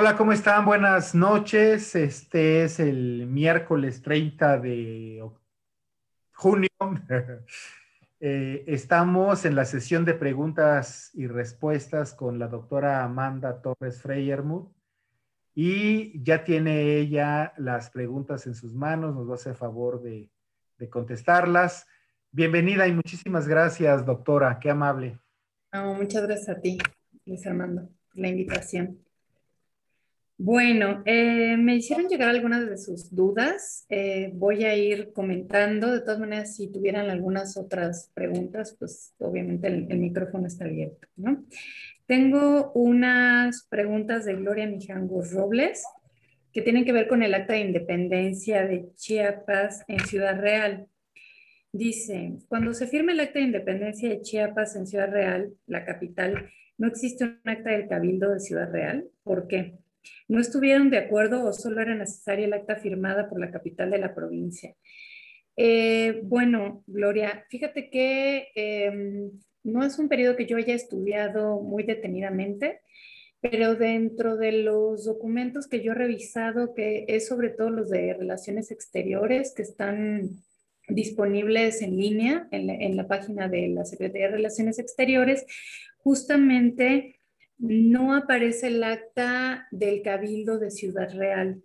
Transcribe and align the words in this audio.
Hola, 0.00 0.16
¿cómo 0.16 0.30
están? 0.30 0.64
Buenas 0.64 1.12
noches. 1.12 1.96
Este 1.96 2.62
es 2.62 2.78
el 2.78 3.26
miércoles 3.26 4.00
30 4.00 4.58
de 4.58 5.28
junio. 6.32 6.68
Eh, 8.20 8.64
estamos 8.66 9.44
en 9.44 9.54
la 9.54 9.64
sesión 9.64 10.04
de 10.04 10.12
preguntas 10.12 11.12
y 11.14 11.28
respuestas 11.28 12.14
con 12.14 12.40
la 12.40 12.48
doctora 12.48 13.04
Amanda 13.04 13.62
Torres 13.62 14.02
Freyermuth 14.02 14.72
y 15.54 16.20
ya 16.24 16.42
tiene 16.42 16.96
ella 16.96 17.52
las 17.58 17.90
preguntas 17.90 18.48
en 18.48 18.56
sus 18.56 18.74
manos, 18.74 19.14
nos 19.14 19.28
va 19.28 19.32
a 19.32 19.36
hacer 19.36 19.54
favor 19.54 20.02
de, 20.02 20.28
de 20.78 20.88
contestarlas. 20.90 21.86
Bienvenida 22.32 22.88
y 22.88 22.92
muchísimas 22.92 23.46
gracias, 23.46 24.04
doctora, 24.04 24.58
qué 24.58 24.70
amable. 24.70 25.20
muchas 25.72 26.24
gracias 26.24 26.48
a 26.56 26.60
ti, 26.60 26.78
Luis 27.24 27.46
Armando, 27.46 27.88
por 28.10 28.18
la 28.18 28.28
invitación. 28.28 29.07
Bueno, 30.40 31.02
eh, 31.04 31.56
me 31.56 31.74
hicieron 31.74 32.06
llegar 32.06 32.28
algunas 32.28 32.70
de 32.70 32.78
sus 32.78 33.12
dudas. 33.12 33.84
Eh, 33.88 34.30
voy 34.34 34.64
a 34.64 34.76
ir 34.76 35.12
comentando. 35.12 35.90
De 35.90 36.00
todas 36.00 36.20
maneras, 36.20 36.54
si 36.54 36.70
tuvieran 36.70 37.10
algunas 37.10 37.56
otras 37.56 38.12
preguntas, 38.14 38.76
pues 38.78 39.14
obviamente 39.18 39.66
el, 39.66 39.98
micrófono 39.98 40.46
está 40.46 40.66
abierto. 40.66 41.08
¿no? 41.16 41.44
Tengo 42.06 42.70
unas 42.74 43.66
preguntas 43.68 44.26
de 44.26 44.36
Gloria 44.36 44.68
Mijangos 44.68 45.32
Robles 45.32 45.84
que 46.52 46.62
tienen 46.62 46.84
que 46.84 46.92
ver 46.92 47.08
con 47.08 47.24
el 47.24 47.34
acta 47.34 47.54
de 47.54 47.60
independencia 47.60 48.64
de 48.64 48.94
Chiapas 48.94 49.82
en 49.88 49.98
Ciudad 50.06 50.40
Real. 50.40 50.86
Dice, 51.72 52.38
cuando 52.46 52.74
se 52.74 52.86
firma 52.86 53.10
el 53.10 53.18
acta 53.18 53.40
de 53.40 53.46
independencia 53.46 54.08
de 54.08 54.22
Chiapas 54.22 54.76
en 54.76 54.86
Ciudad 54.86 55.10
Real, 55.10 55.52
la 55.66 55.84
capital, 55.84 56.48
¿no 56.78 56.86
existe 56.86 57.24
un 57.24 57.40
acta 57.44 57.70
del 57.70 57.88
Cabildo 57.88 58.30
de 58.32 58.38
Ciudad 58.38 58.70
Real? 58.70 59.04
¿Por 59.24 59.48
qué? 59.48 59.78
¿No 60.28 60.40
estuvieron 60.40 60.90
de 60.90 60.98
acuerdo 60.98 61.44
o 61.44 61.52
solo 61.52 61.80
era 61.80 61.94
necesaria 61.94 62.46
el 62.46 62.52
acta 62.52 62.76
firmada 62.76 63.28
por 63.28 63.40
la 63.40 63.50
capital 63.50 63.90
de 63.90 63.98
la 63.98 64.14
provincia? 64.14 64.74
Eh, 65.56 66.20
bueno, 66.22 66.84
Gloria, 66.86 67.44
fíjate 67.48 67.90
que 67.90 68.48
em, 68.54 69.30
no 69.64 69.84
es 69.84 69.98
un 69.98 70.08
periodo 70.08 70.36
que 70.36 70.46
yo 70.46 70.56
haya 70.56 70.74
estudiado 70.74 71.60
muy 71.60 71.82
detenidamente, 71.82 72.80
pero 73.40 73.74
dentro 73.74 74.36
de 74.36 74.52
los 74.52 75.04
documentos 75.04 75.66
que 75.66 75.82
yo 75.82 75.92
he 75.92 75.94
revisado, 75.96 76.74
que 76.74 77.06
es 77.08 77.26
sobre 77.26 77.50
todo 77.50 77.70
los 77.70 77.90
de 77.90 78.14
relaciones 78.14 78.70
exteriores 78.70 79.52
que 79.54 79.62
están 79.62 80.30
disponibles 80.88 81.82
en 81.82 81.96
línea 81.96 82.48
en 82.50 82.66
la, 82.66 82.74
en 82.74 82.96
la 82.96 83.06
página 83.08 83.48
de 83.48 83.68
la 83.68 83.84
Secretaría 83.84 84.28
de 84.28 84.36
Relaciones 84.36 84.78
Exteriores, 84.78 85.44
justamente 85.98 87.17
no 87.58 88.14
aparece 88.14 88.68
el 88.68 88.82
acta 88.82 89.66
del 89.70 90.02
Cabildo 90.02 90.58
de 90.58 90.70
Ciudad 90.70 91.12
Real 91.14 91.62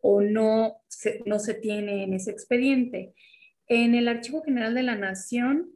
o 0.00 0.20
no 0.20 0.82
se, 0.86 1.22
no 1.24 1.38
se 1.38 1.54
tiene 1.54 2.04
en 2.04 2.12
ese 2.12 2.30
expediente. 2.30 3.14
En 3.66 3.94
el 3.94 4.08
Archivo 4.08 4.42
General 4.42 4.74
de 4.74 4.82
la 4.82 4.96
Nación, 4.96 5.70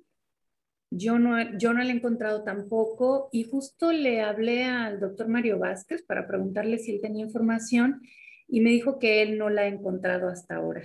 yo 0.91 1.19
no, 1.19 1.57
yo 1.59 1.73
no 1.73 1.83
lo 1.83 1.89
he 1.89 1.93
encontrado 1.93 2.45
tampoco 2.45 3.29
y 3.33 3.45
justo 3.45 3.93
le 3.93 4.21
hablé 4.21 4.65
al 4.65 5.01
doctor 5.01 5.29
Mario 5.29 5.59
Vázquez 5.59 6.03
para 6.03 6.27
preguntarle 6.27 6.79
si 6.79 6.93
él 6.93 7.01
tenía 7.01 7.25
información 7.25 8.03
y 8.47 8.61
me 8.61 8.71
dijo 8.71 8.99
que 8.99 9.23
él 9.23 9.39
no 9.39 9.51
la 9.51 9.63
ha 9.63 9.67
encontrado 9.67 10.29
hasta 10.29 10.57
ahora. 10.57 10.83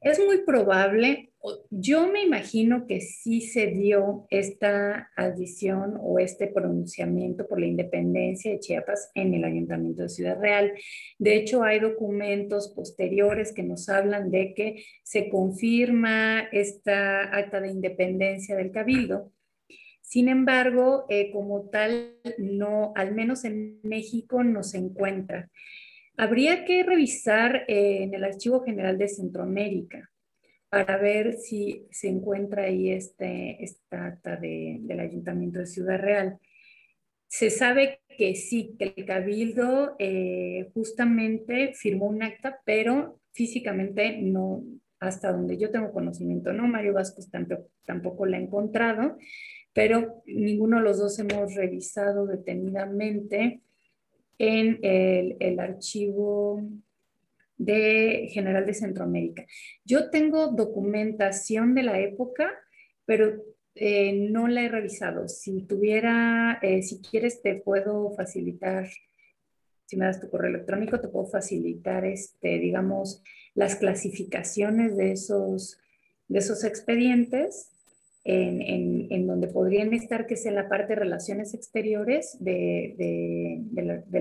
Es 0.00 0.18
muy 0.18 0.42
probable, 0.44 1.32
yo 1.70 2.08
me 2.08 2.22
imagino 2.22 2.86
que 2.86 3.00
sí 3.00 3.40
se 3.40 3.68
dio 3.68 4.26
esta 4.30 5.10
adición 5.16 5.96
o 6.00 6.18
este 6.18 6.46
pronunciamiento 6.46 7.48
por 7.48 7.60
la 7.60 7.66
independencia 7.66 8.52
de 8.52 8.60
Chiapas 8.60 9.10
en 9.14 9.34
el 9.34 9.44
Ayuntamiento 9.44 10.02
de 10.02 10.08
Ciudad 10.08 10.40
Real. 10.40 10.72
De 11.18 11.36
hecho, 11.36 11.62
hay 11.62 11.80
documentos 11.80 12.72
posteriores 12.74 13.52
que 13.52 13.62
nos 13.62 13.88
hablan 13.88 14.30
de 14.30 14.54
que 14.54 14.84
se 15.02 15.28
confirma 15.28 16.42
esta 16.52 17.22
acta 17.34 17.60
de 17.60 17.70
independencia 17.70 18.56
del 18.56 18.70
Cabildo. 18.70 19.32
Sin 20.00 20.28
embargo, 20.28 21.06
eh, 21.08 21.30
como 21.32 21.70
tal, 21.70 22.16
no, 22.38 22.92
al 22.94 23.14
menos 23.14 23.44
en 23.44 23.80
México 23.82 24.44
no 24.44 24.62
se 24.62 24.78
encuentra. 24.78 25.50
Habría 26.16 26.64
que 26.64 26.82
revisar 26.82 27.64
eh, 27.68 28.02
en 28.02 28.14
el 28.14 28.24
Archivo 28.24 28.62
General 28.62 28.98
de 28.98 29.08
Centroamérica 29.08 30.10
para 30.68 30.96
ver 30.96 31.34
si 31.34 31.86
se 31.90 32.08
encuentra 32.08 32.64
ahí 32.64 32.90
este, 32.90 33.62
esta 33.62 34.06
acta 34.06 34.36
del 34.36 35.00
Ayuntamiento 35.00 35.58
de 35.58 35.66
Ciudad 35.66 35.98
Real. 35.98 36.38
Se 37.26 37.50
sabe 37.50 38.00
que 38.16 38.34
sí, 38.34 38.74
que 38.78 38.94
el 38.96 39.04
Cabildo 39.04 39.96
eh, 39.98 40.70
justamente 40.74 41.72
firmó 41.74 42.06
un 42.06 42.22
acta, 42.22 42.60
pero 42.64 43.20
físicamente 43.32 44.18
no, 44.22 44.62
hasta 44.98 45.32
donde 45.32 45.58
yo 45.58 45.70
tengo 45.70 45.92
conocimiento, 45.92 46.52
no, 46.52 46.66
Mario 46.66 46.94
Vasco 46.94 47.22
tampoco, 47.30 47.68
tampoco 47.84 48.26
la 48.26 48.36
ha 48.36 48.40
encontrado, 48.40 49.18
pero 49.72 50.22
ninguno 50.26 50.78
de 50.78 50.84
los 50.84 50.98
dos 50.98 51.18
hemos 51.18 51.54
revisado 51.54 52.26
detenidamente 52.26 53.60
en 54.42 54.80
el, 54.82 55.60
archivo 55.60 56.64
de 57.56 58.28
General 58.32 58.66
de 58.66 58.74
Centroamérica. 58.74 59.46
Yo 59.84 60.10
tengo 60.10 60.48
documentación 60.48 61.76
de 61.76 61.84
la 61.84 62.00
época, 62.00 62.50
pero 63.04 63.40
eh, 63.76 64.12
no 64.30 64.48
la 64.48 64.64
he 64.64 64.68
revisado. 64.68 65.28
Si 65.28 65.62
tuviera, 65.62 66.58
eh, 66.60 66.82
si 66.82 67.00
quieres, 67.00 67.40
te 67.40 67.54
puedo 67.54 68.10
facilitar, 68.16 68.88
si 69.86 69.96
me 69.96 70.06
das 70.06 70.20
tu 70.20 70.28
correo 70.28 70.50
electrónico, 70.50 71.00
te 71.00 71.06
puedo 71.06 71.26
facilitar, 71.26 72.04
este, 72.04 72.58
digamos, 72.58 73.22
las 73.54 73.76
clasificaciones 73.76 74.96
de 74.96 75.12
esos, 75.12 75.78
de 76.26 76.40
esos 76.40 76.64
expedientes 76.64 77.71
en, 78.24 79.26
donde 79.26 79.48
podrían 79.48 79.92
estar, 79.94 80.26
que 80.26 80.36
sea 80.36 80.52
la 80.52 80.68
parte 80.68 80.94
de 80.94 81.00
relaciones 81.00 81.54
exteriores 81.54 82.36
del 82.40 83.68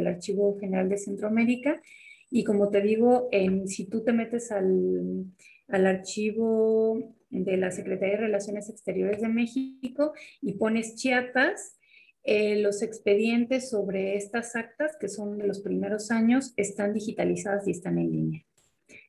Archivo 0.08 0.58
General 0.60 0.90
de 0.90 0.98
Centroamérica. 0.98 1.82
Y 2.30 2.44
como 2.44 2.70
te 2.70 2.82
digo, 2.82 3.28
en, 3.32 3.68
si 3.68 3.86
tú 3.88 4.04
te 4.04 4.14
metes 4.14 4.52
al, 4.52 5.26
archivo 5.68 7.16
de 7.30 7.58
la 7.58 7.72
Secretaría 7.72 8.16
de 8.16 8.22
Relaciones 8.22 8.70
Exteriores 8.70 9.22
de 9.22 9.30
México 9.30 10.14
y 10.42 10.54
pones 10.54 10.96
Chiapas, 10.96 11.78
eh, 12.24 12.58
los 12.62 12.84
expedientes 12.84 13.70
sobre 13.70 14.16
estas 14.16 14.56
actas, 14.56 14.96
que 15.00 15.08
son 15.08 15.38
de 15.38 15.48
los 15.48 15.62
primeros 15.62 16.12
años, 16.12 16.54
están 16.56 16.94
digitalizadas 16.94 17.68
y 17.68 17.72
están 17.72 17.98
en 17.98 18.12
línea. 18.12 18.46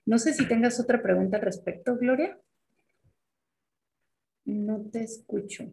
No 0.06 0.18
sé 0.18 0.32
si 0.34 0.46
tengas 0.46 0.80
otra 0.80 1.02
pregunta 1.02 1.36
al 1.36 1.42
respecto, 1.42 1.96
Gloria. 1.96 2.38
No 4.44 4.80
te 4.90 5.02
escucho. 5.02 5.72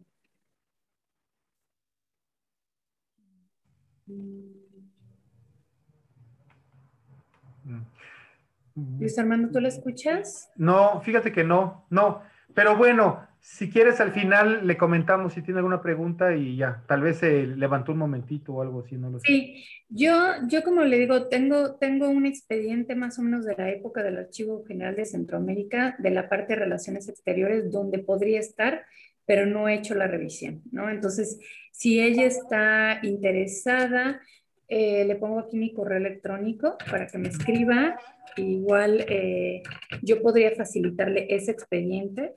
Luis 8.98 9.18
Armando, 9.18 9.50
¿tú 9.50 9.60
lo 9.60 9.68
escuchas? 9.68 10.50
No, 10.56 11.00
fíjate 11.00 11.32
que 11.32 11.44
no, 11.44 11.86
no. 11.90 12.22
Pero 12.54 12.76
bueno, 12.76 13.26
si 13.40 13.70
quieres 13.70 14.00
al 14.00 14.12
final 14.12 14.66
le 14.66 14.76
comentamos 14.76 15.32
si 15.32 15.42
tiene 15.42 15.58
alguna 15.58 15.82
pregunta 15.82 16.34
y 16.34 16.56
ya, 16.56 16.82
tal 16.86 17.02
vez 17.02 17.18
se 17.18 17.46
levantó 17.46 17.92
un 17.92 17.98
momentito 17.98 18.54
o 18.54 18.62
algo 18.62 18.80
así, 18.80 18.96
no 18.96 19.10
lo 19.10 19.20
sé. 19.20 19.26
Sí, 19.26 19.64
yo, 19.88 20.14
yo 20.46 20.62
como 20.62 20.84
le 20.84 20.98
digo, 20.98 21.28
tengo, 21.28 21.76
tengo 21.76 22.08
un 22.08 22.26
expediente 22.26 22.94
más 22.94 23.18
o 23.18 23.22
menos 23.22 23.44
de 23.44 23.56
la 23.56 23.70
época 23.70 24.02
del 24.02 24.18
Archivo 24.18 24.64
General 24.64 24.94
de 24.94 25.06
Centroamérica, 25.06 25.96
de 25.98 26.10
la 26.10 26.28
parte 26.28 26.54
de 26.54 26.60
Relaciones 26.60 27.08
Exteriores, 27.08 27.70
donde 27.70 27.98
podría 27.98 28.40
estar, 28.40 28.84
pero 29.24 29.46
no 29.46 29.68
he 29.68 29.74
hecho 29.74 29.94
la 29.94 30.06
revisión, 30.06 30.62
¿no? 30.70 30.90
Entonces, 30.90 31.38
si 31.72 32.00
ella 32.00 32.26
está 32.26 33.00
interesada, 33.02 34.20
eh, 34.68 35.04
le 35.04 35.16
pongo 35.16 35.40
aquí 35.40 35.56
mi 35.56 35.72
correo 35.72 35.98
electrónico 35.98 36.78
para 36.90 37.06
que 37.08 37.18
me 37.18 37.28
escriba. 37.28 37.98
Igual 38.36 39.04
eh, 39.08 39.62
yo 40.02 40.22
podría 40.22 40.52
facilitarle 40.54 41.26
ese 41.28 41.50
expediente. 41.50 42.34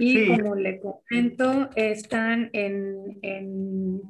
Y 0.00 0.26
como 0.28 0.54
le 0.54 0.80
comento, 0.80 1.70
están 1.76 2.50
en, 2.52 3.18
en 3.22 4.02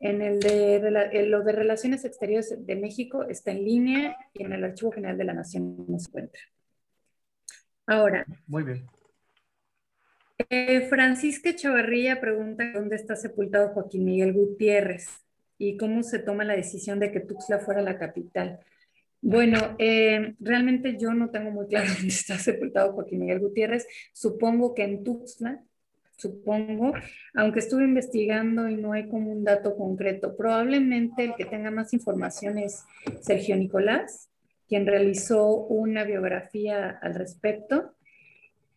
En 0.00 0.22
el 0.22 0.38
de 0.38 1.26
lo 1.26 1.42
de 1.42 1.52
Relaciones 1.52 2.04
Exteriores 2.04 2.54
de 2.64 2.76
México 2.76 3.24
está 3.24 3.50
en 3.50 3.64
línea 3.64 4.16
y 4.32 4.44
en 4.44 4.52
el 4.52 4.62
Archivo 4.62 4.92
General 4.92 5.18
de 5.18 5.24
la 5.24 5.34
Nación 5.34 5.84
no 5.88 5.98
se 5.98 6.08
encuentra. 6.08 6.40
Ahora. 7.86 8.24
Muy 8.46 8.62
bien. 8.62 8.86
Eh, 10.50 10.86
Francisca 10.88 11.54
Chavarría 11.56 12.20
pregunta 12.20 12.70
dónde 12.72 12.94
está 12.94 13.16
sepultado 13.16 13.70
Joaquín 13.70 14.04
Miguel 14.04 14.34
Gutiérrez 14.34 15.08
y 15.58 15.76
cómo 15.76 16.04
se 16.04 16.20
toma 16.20 16.44
la 16.44 16.54
decisión 16.54 17.00
de 17.00 17.10
que 17.10 17.18
Tuxtla 17.18 17.58
fuera 17.58 17.82
la 17.82 17.98
capital. 17.98 18.60
Bueno, 19.20 19.74
eh, 19.78 20.34
realmente 20.38 20.96
yo 20.98 21.12
no 21.12 21.30
tengo 21.30 21.50
muy 21.50 21.66
claro 21.66 21.88
dónde 21.94 22.08
está 22.08 22.38
sepultado 22.38 22.92
Joaquín 22.92 23.20
Miguel 23.20 23.40
Gutiérrez. 23.40 23.86
Supongo 24.12 24.74
que 24.74 24.84
en 24.84 25.02
Tuxtla, 25.04 25.62
supongo, 26.16 26.92
aunque 27.34 27.60
estuve 27.60 27.84
investigando 27.84 28.68
y 28.68 28.76
no 28.76 28.92
hay 28.92 29.08
como 29.08 29.32
un 29.32 29.44
dato 29.44 29.76
concreto. 29.76 30.36
Probablemente 30.36 31.24
el 31.24 31.34
que 31.34 31.44
tenga 31.44 31.70
más 31.70 31.92
información 31.92 32.58
es 32.58 32.84
Sergio 33.20 33.56
Nicolás, 33.56 34.28
quien 34.68 34.86
realizó 34.86 35.48
una 35.48 36.04
biografía 36.04 36.90
al 37.00 37.14
respecto, 37.14 37.94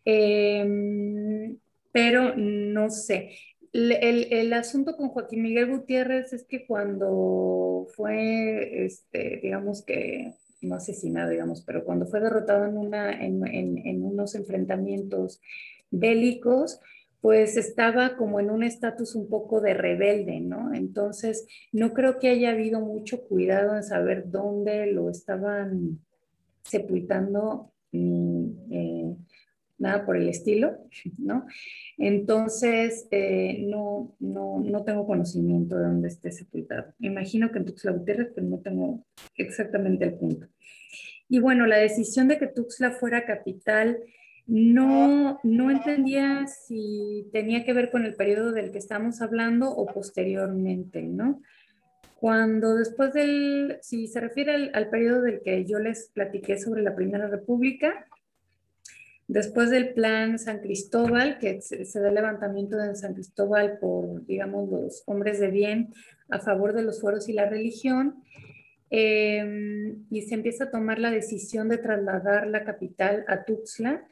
em, 0.06 1.58
pero 1.92 2.36
no 2.36 2.90
sé. 2.90 3.32
El, 3.74 4.52
asunto 4.54 4.98
con 4.98 5.10
Joaquín 5.10 5.44
Miguel 5.44 5.70
Gutiérrez 5.70 6.34
es 6.34 6.44
que 6.46 6.66
cuando 6.68 7.88
fue, 7.96 8.86
este, 8.86 9.40
digamos 9.42 9.84
que, 9.84 10.34
no 10.62 10.76
asesinado, 10.76 11.30
digamos, 11.32 11.64
pero 11.66 11.84
cuando 11.84 12.06
fue 12.06 12.20
derrotado 12.20 12.66
en, 12.66 12.78
una, 12.78 13.12
en, 13.12 13.46
en 13.48 14.04
unos 14.04 14.36
enfrentamientos 14.36 15.42
bélicos, 15.90 16.80
pues 17.22 17.56
estaba 17.56 18.18
como 18.18 18.40
en 18.40 18.50
un 18.50 18.64
estatus 18.64 19.16
un 19.16 19.30
poco 19.30 19.62
de 19.62 19.76
rebelde, 19.76 20.40
¿no? 20.40 20.74
Entonces, 20.74 21.46
no 21.72 21.94
creo 21.94 22.18
que 22.18 22.30
haya 22.30 22.50
habido 22.50 22.82
mucho 22.82 23.22
cuidado 23.22 23.76
en 23.76 23.84
saber 23.84 24.32
dónde 24.32 24.88
lo 24.88 25.10
estaban 25.10 26.00
sepultando, 26.64 27.72
eh, 27.94 29.16
nada 29.82 30.06
por 30.06 30.16
el 30.16 30.30
estilo, 30.30 30.78
¿no? 31.18 31.46
Entonces, 31.98 33.08
eh, 33.12 33.66
no, 33.68 34.16
no, 34.20 34.60
no, 34.60 34.84
tengo 34.84 35.06
conocimiento 35.06 35.78
de 35.78 35.84
dónde 35.84 36.08
esté 36.08 36.32
sepultado. 36.32 36.94
imagino 37.00 37.52
que 37.52 37.60
en 37.60 37.66
Tuxtla 37.66 37.92
Gutiérrez, 37.92 38.30
pero 38.34 38.48
no 38.48 38.60
tengo 38.60 39.06
exactamente 39.36 40.06
el 40.06 40.14
punto. 40.14 40.48
Y 41.28 41.40
bueno, 41.40 41.66
la 41.66 41.78
decisión 41.78 42.28
de 42.28 42.38
que 42.38 42.48
Tuxtla 42.48 42.92
fuera 42.92 43.26
capital 43.26 44.00
no, 44.48 45.40
no 45.44 45.72
entendía 45.72 46.46
si 46.48 47.30
tenía 47.32 47.64
que 47.64 47.74
ver 47.74 47.90
con 47.90 48.06
el 48.06 48.16
periodo 48.16 48.52
del 48.52 48.72
que 48.72 48.80
estamos 48.80 49.22
hablando 49.22 49.72
o 49.72 49.86
posteriormente, 49.86 51.04
¿no? 51.04 51.42
Cuando 52.20 52.76
después 52.76 53.14
del, 53.14 53.78
si 53.82 54.08
se 54.08 54.20
refiere 54.20 54.72
al, 54.74 54.90
periodo 54.90 55.22
del 55.22 55.42
que 55.42 55.66
yo 55.66 55.80
les 55.80 56.12
platiqué 56.14 56.60
sobre 56.60 56.84
la 56.84 56.96
Primera 56.96 57.28
República, 57.28 58.06
después 59.32 59.70
del 59.70 59.94
plan 59.94 60.38
San 60.38 60.60
Cristóbal, 60.60 61.40
que 61.40 61.62
se, 61.62 62.00
da 62.02 62.10
el 62.10 62.16
levantamiento 62.16 62.76
de 62.76 62.94
San 62.96 63.14
Cristóbal 63.14 63.80
por, 63.80 64.26
digamos, 64.26 64.70
los 64.70 65.04
hombres 65.06 65.40
de 65.40 65.48
bien 65.48 65.94
a 66.30 66.40
favor 66.40 66.74
de 66.74 66.84
los 66.84 67.00
fueros 67.00 67.30
y 67.30 67.34
la 67.34 67.50
religión, 67.50 68.22
eh, 68.90 69.96
y 70.10 70.22
se 70.24 70.36
empieza 70.36 70.66
a 70.66 70.70
tomar 70.70 71.00
la 71.00 71.12
decisión 71.12 71.70
de 71.70 71.78
trasladar 71.78 72.46
la 72.48 72.66
capital 72.66 73.24
a 73.30 73.46
Tuxtla, 73.46 74.06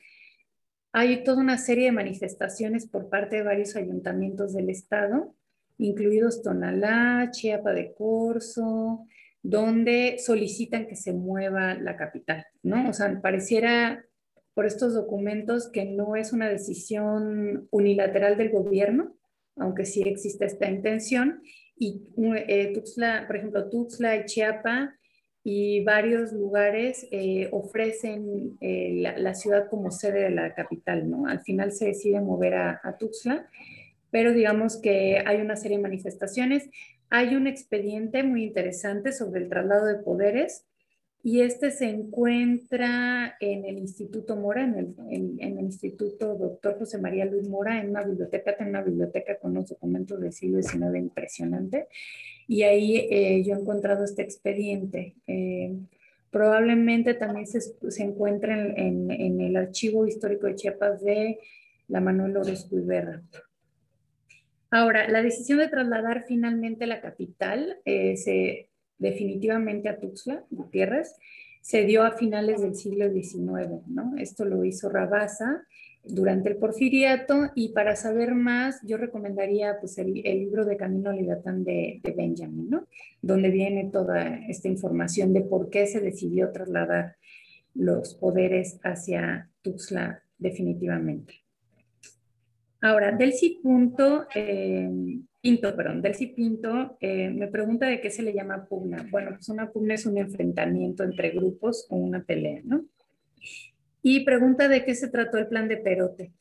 hay 0.94 1.22
toda 1.26 1.42
una 1.42 1.58
serie 1.58 1.86
de 1.86 1.92
manifestaciones 1.92 2.88
por 2.88 3.10
parte 3.10 3.36
de 3.36 3.44
varios 3.44 3.76
ayuntamientos 3.76 4.54
del 4.54 4.70
estado, 4.70 5.36
incluidos 5.78 6.42
Tonalá, 6.42 7.30
Chiapa 7.32 7.74
de 7.74 7.94
Corzo, 7.94 9.06
donde 9.44 10.16
solicitan 10.18 10.88
que 10.88 10.96
se 10.96 11.12
mueva 11.12 11.74
la 11.74 11.98
capital, 11.98 12.46
¿no? 12.64 12.90
O 12.90 12.94
sea, 12.94 13.20
pareciera 13.22 14.06
por 14.60 14.66
estos 14.66 14.94
documentos 14.94 15.72
que 15.72 15.86
no 15.86 16.18
es 16.18 16.34
una 16.34 16.50
decisión 16.50 17.70
unilateral 17.72 18.36
del 18.36 18.50
gobierno, 18.50 19.16
aunque 19.56 19.86
sí 19.86 20.02
existe 20.02 20.44
esta 20.44 20.70
intención. 20.70 21.42
Y 21.78 22.02
eh, 22.46 22.74
Tuxtla, 22.74 23.24
por 23.26 23.38
ejemplo, 23.38 23.70
Tuxtla 23.70 24.18
y 24.18 24.26
Chiapa 24.26 24.98
y 25.46 25.82
varios 25.86 26.34
lugares 26.34 27.08
eh, 27.10 27.48
ofrecen 27.54 28.58
eh, 28.60 29.14
la, 29.16 29.34
ciudad 29.34 29.70
como 29.70 29.92
sede 29.92 30.24
de 30.24 30.32
la 30.32 30.54
capital, 30.54 31.10
¿no? 31.10 31.26
Al 31.26 31.40
final 31.40 31.72
se 31.72 31.86
decide 31.86 32.20
mover 32.20 32.56
a, 32.56 32.82
a, 32.84 32.98
Tuxtla, 32.98 33.48
pero 34.12 34.34
digamos 34.34 34.76
que 34.76 35.24
hay 35.26 35.40
una 35.40 35.56
serie 35.56 35.78
de 35.78 35.84
manifestaciones. 35.84 36.70
Hay 37.10 37.34
un 37.34 37.48
expediente 37.48 38.24
muy 38.24 38.44
interesante 38.44 39.14
sobre 39.14 39.40
el 39.40 39.48
traslado 39.48 39.86
de 39.86 40.04
poderes 40.04 40.69
y 41.22 41.42
este 41.42 41.72
se 41.72 41.90
encuentra 41.90 43.36
en 43.42 43.66
el 43.66 43.78
Instituto 43.78 44.38
Mora, 44.38 44.64
en 44.64 44.96
el, 45.40 45.60
Instituto 45.60 46.36
Doctor 46.36 46.80
José 46.80 46.98
María 46.98 47.26
Luis 47.26 47.48
Mora, 47.50 47.82
en 47.82 47.90
una 47.90 48.04
biblioteca, 48.04 48.56
en 48.60 48.70
una 48.70 48.82
biblioteca 48.82 49.38
con 49.38 49.52
unos 49.52 49.70
documentos 49.70 50.20
del 50.22 50.32
siglo 50.32 50.62
XIX 50.62 50.96
impresionante. 50.98 51.88
Y 52.48 52.64
ahí 52.64 53.08
eh, 53.12 53.44
yo 53.44 53.54
he 53.54 53.60
encontrado 53.60 54.06
este 54.06 54.22
expediente. 54.22 55.16
Eh, 55.28 55.78
probablemente 56.32 57.14
también 57.14 57.48
se, 57.48 57.60
se 57.60 58.04
encuentra 58.04 58.56
en, 58.56 59.12
en, 59.12 59.42
el 59.42 59.58
Archivo 59.58 60.08
Histórico 60.08 60.48
de 60.48 60.56
Chiapas 60.56 61.04
de 61.04 61.40
la 61.90 62.00
Manuel 62.00 62.38
Orozco 62.38 62.78
Iberra. 62.78 63.22
Ahora, 64.72 65.10
la 65.10 65.24
decisión 65.24 65.58
de 65.58 65.68
trasladar 65.68 66.26
finalmente 66.28 66.86
la 66.86 67.02
capital 67.02 67.80
eh, 67.86 68.16
se, 68.18 68.69
definitivamente 69.00 69.90
a 69.90 70.00
Tuxtla, 70.00 70.46
Gutiérrez, 70.52 71.16
se 71.62 71.86
dio 71.86 72.04
a 72.04 72.12
finales 72.12 72.62
del 72.62 72.76
siglo 72.76 73.12
XIX, 73.12 73.88
¿no? 73.88 74.14
Esto 74.18 74.46
lo 74.46 74.64
hizo 74.64 74.90
Rabasa 74.90 75.64
durante 76.04 76.50
el 76.50 76.58
porfiriato 76.58 77.52
y 77.56 77.70
para 77.70 77.96
saber 77.96 78.34
más 78.34 78.80
yo 78.84 78.98
recomendaría 78.98 79.80
pues 79.80 79.98
el, 79.98 80.14
libro 80.14 80.66
de 80.66 80.78
Camino 80.78 81.12
Libertán 81.12 81.64
de, 81.64 82.00
de 82.02 82.12
Benjamin, 82.12 82.70
¿no? 82.70 82.88
donde 83.22 83.50
viene 83.50 83.90
toda 83.92 84.40
esta 84.48 84.70
información 84.70 85.34
de 85.34 85.42
por 85.42 85.70
qué 85.70 85.88
se 85.88 86.00
decidió 86.00 86.52
trasladar 86.52 87.18
los 87.76 88.16
poderes 88.16 88.80
hacia 88.84 89.50
Tuxtla 89.62 90.24
definitivamente. 90.38 91.44
Ahora, 92.82 93.12
Delcy 93.12 93.60
Punto, 93.62 94.26
eh, 94.34 94.90
Pinto, 95.42 95.76
perdón, 95.76 96.02
Delcy 96.02 96.28
Pinto 96.28 96.98
eh, 97.00 97.30
me 97.30 97.48
pregunta 97.48 97.88
de 97.88 98.02
qué 98.02 98.10
se 98.10 98.24
le 98.24 98.34
llama 98.34 98.66
pugna. 98.66 99.08
Bueno, 99.10 99.32
pues 99.32 99.48
una 99.50 99.72
pugna 99.72 99.94
es 99.94 100.06
un 100.06 100.18
enfrentamiento 100.18 101.04
entre 101.04 101.32
grupos 101.32 101.88
o 101.90 101.96
una 101.96 102.24
pelea, 102.24 102.62
¿no? 102.64 102.86
y 104.02 104.22
pregunta 104.22 104.68
de 104.68 104.86
qué 104.86 104.96
se 104.96 105.10
trató 105.10 105.38
el 105.38 105.48
plan 105.48 105.68
de 105.68 105.78
Perote. 105.78 106.32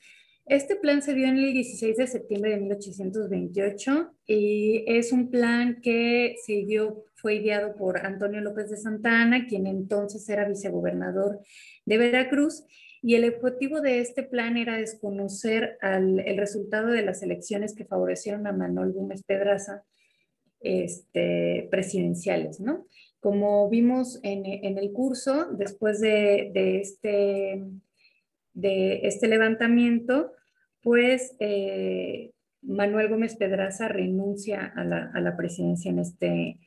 Este 0.46 0.76
plan 0.76 1.02
se 1.02 1.14
dio 1.14 1.26
en 1.26 1.37
el 1.37 1.52
16 1.52 1.96
de 1.96 2.06
septiembre 2.06 2.52
de 2.52 2.61
1828 2.61 4.14
y 4.26 4.84
es 4.87 5.12
un 5.12 5.30
plan 5.30 5.80
que 5.82 6.37
se 6.42 6.66
fue 7.16 7.34
ideado 7.34 7.75
por 7.75 7.99
Antonio 7.99 8.40
López 8.40 8.70
de 8.70 8.78
Santana, 8.78 9.46
quien 9.46 9.66
entonces 9.66 10.26
era 10.28 10.49
vicegobernador 10.49 11.40
de 11.84 11.99
Veracruz, 11.99 12.64
y 13.02 13.14
el 13.14 13.28
objetivo 13.33 13.81
de 13.81 14.00
este 14.00 14.23
plan 14.23 14.57
era 14.57 14.76
desconocer 14.76 15.78
el 15.83 16.37
resultado 16.37 16.88
de 16.88 17.02
las 17.02 17.23
elecciones 17.23 17.75
que 17.75 17.85
favorecieron 17.85 18.47
a 18.47 18.52
Manuel 18.52 18.93
Gómez 18.93 19.23
Pedraza 19.23 19.85
este, 20.61 21.69
presidenciales, 21.71 22.61
¿no? 22.61 22.87
Como 23.21 23.69
vimos 23.69 24.21
en, 24.23 24.47
el 24.47 24.93
curso, 24.93 25.47
después 25.52 26.00
de, 26.00 26.52
este, 26.55 27.64
de 28.55 29.00
este 29.02 29.28
levantamiento, 29.28 30.33
pues 30.83 31.35
eh, 31.40 32.31
Manuel 32.62 33.09
Gómez 33.09 33.37
Pedraza 33.37 33.88
renuncia 33.88 34.73
a 34.76 34.85
la, 34.85 35.37
presidencia 35.37 35.90
en 35.90 35.99
este, 35.99 36.59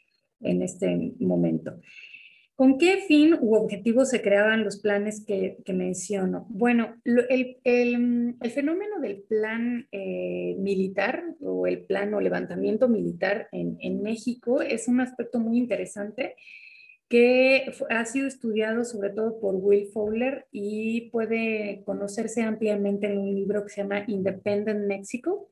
en 0.42 0.62
este 0.62 1.14
momento. 1.20 1.80
¿Con 2.56 2.78
qué 2.78 2.98
fin 3.08 3.36
u 3.42 3.56
objetivo 3.56 4.06
se 4.06 4.22
creaban 4.22 4.64
los 4.64 4.80
planes 4.80 5.26
que, 5.26 5.58
menciono? 5.74 6.46
Bueno, 6.50 6.96
el, 7.04 7.58
fenómeno 8.54 9.00
del 9.02 9.24
plan 9.24 9.88
eh, 9.92 10.56
militar 10.60 11.24
o 11.40 11.66
el 11.66 11.80
plan 11.86 12.14
o 12.14 12.22
levantamiento 12.22 12.88
militar 12.88 13.48
en, 13.52 14.04
México 14.04 14.62
es 14.62 14.88
un 14.88 15.02
aspecto 15.02 15.40
muy 15.40 15.58
interesante 15.58 16.36
que 17.10 17.74
ha 17.90 18.06
sido 18.06 18.28
estudiado 18.28 18.86
sobre 18.86 19.10
todo 19.10 19.40
por 19.40 19.56
Will 19.56 19.88
Fowler 19.92 20.46
y 20.52 21.10
puede 21.10 21.82
conocerse 21.84 22.44
ampliamente 22.44 23.08
en 23.08 23.18
un 23.18 23.36
libro 23.36 23.64
que 23.64 23.70
se 23.70 23.82
llama 23.82 24.06
Independent 24.08 24.86
Mexico. 24.86 25.52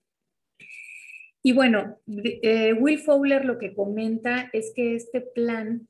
Y 1.41 1.53
bueno, 1.53 1.97
eh, 2.07 2.73
Will 2.73 2.99
Fowler 2.99 3.45
lo 3.45 3.57
que 3.57 3.73
comenta 3.73 4.49
es 4.53 4.71
que 4.75 4.95
este 4.95 5.21
plan 5.21 5.88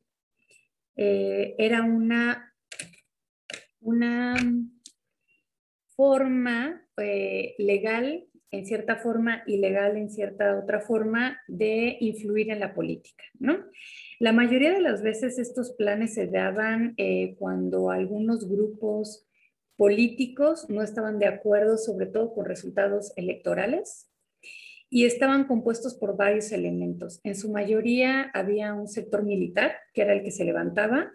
eh, 1.02 1.56
era 1.58 1.84
una, 1.84 2.54
una 3.80 4.36
forma 5.96 6.86
eh, 6.98 7.56
legal, 7.58 8.28
en 8.52 8.66
cierta 8.66 8.98
forma, 8.98 9.44
ilegal 9.48 9.96
en 9.96 10.10
cierta 10.10 10.60
otra 10.60 10.82
forma, 10.82 11.40
de 11.48 11.96
influir 12.02 12.52
en 12.52 12.60
la 12.60 12.74
política, 12.74 13.24
¿no? 13.40 13.64
La 14.20 14.34
mayoría 14.34 14.74
de 14.74 14.82
las 14.82 15.02
veces 15.02 15.40
estos 15.40 15.72
planes 15.72 16.16
se 16.16 16.28
daban 16.28 16.96
eh, 16.98 17.38
cuando 17.40 17.92
algunos 17.92 18.50
grupos 18.50 19.26
políticos 19.78 20.70
no 20.70 20.82
estaban 20.82 21.18
de 21.18 21.28
acuerdo, 21.28 21.78
sobre 21.78 22.08
todo 22.08 22.34
con 22.34 22.44
resultados 22.44 23.14
electorales, 23.16 24.12
y 24.90 25.06
estaban 25.06 25.46
compuestos 25.46 25.96
por 25.96 26.18
varios 26.18 26.52
elementos. 26.52 27.20
En 27.24 27.36
su 27.36 27.52
mayoría 27.52 28.32
había 28.34 28.74
un 28.74 28.88
sector 28.88 29.24
militar, 29.24 29.76
que 29.94 30.02
era 30.02 30.14
el 30.14 30.24
que 30.24 30.32
se 30.32 30.46
levantaba 30.46 31.12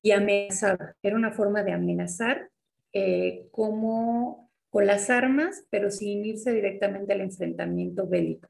y 0.00 0.12
amenazaba. 0.12 0.94
Era 1.02 1.16
una 1.16 1.32
forma 1.32 1.62
de 1.62 1.72
amenazar 1.72 2.50
eh, 2.92 3.46
como 3.50 4.50
con 4.70 4.86
las 4.86 5.10
armas, 5.10 5.66
pero 5.70 5.90
sin 5.90 6.24
irse 6.24 6.52
directamente 6.52 7.12
al 7.12 7.20
enfrentamiento 7.20 8.06
bélico. 8.06 8.48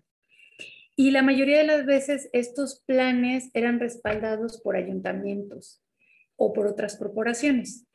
Y 0.95 1.13
la 1.13 1.23
mayoría 1.23 1.59
de 1.59 1.67
las 1.67 1.87
veces 1.87 2.29
estos 2.35 2.83
planes 2.85 3.51
eran 3.55 3.81
respaldados 3.81 4.61
por 4.61 4.77
ayuntamientos 4.77 5.83
o 6.37 6.53
por 6.53 6.67
otras 6.67 6.99
corporaciones. 6.99 7.87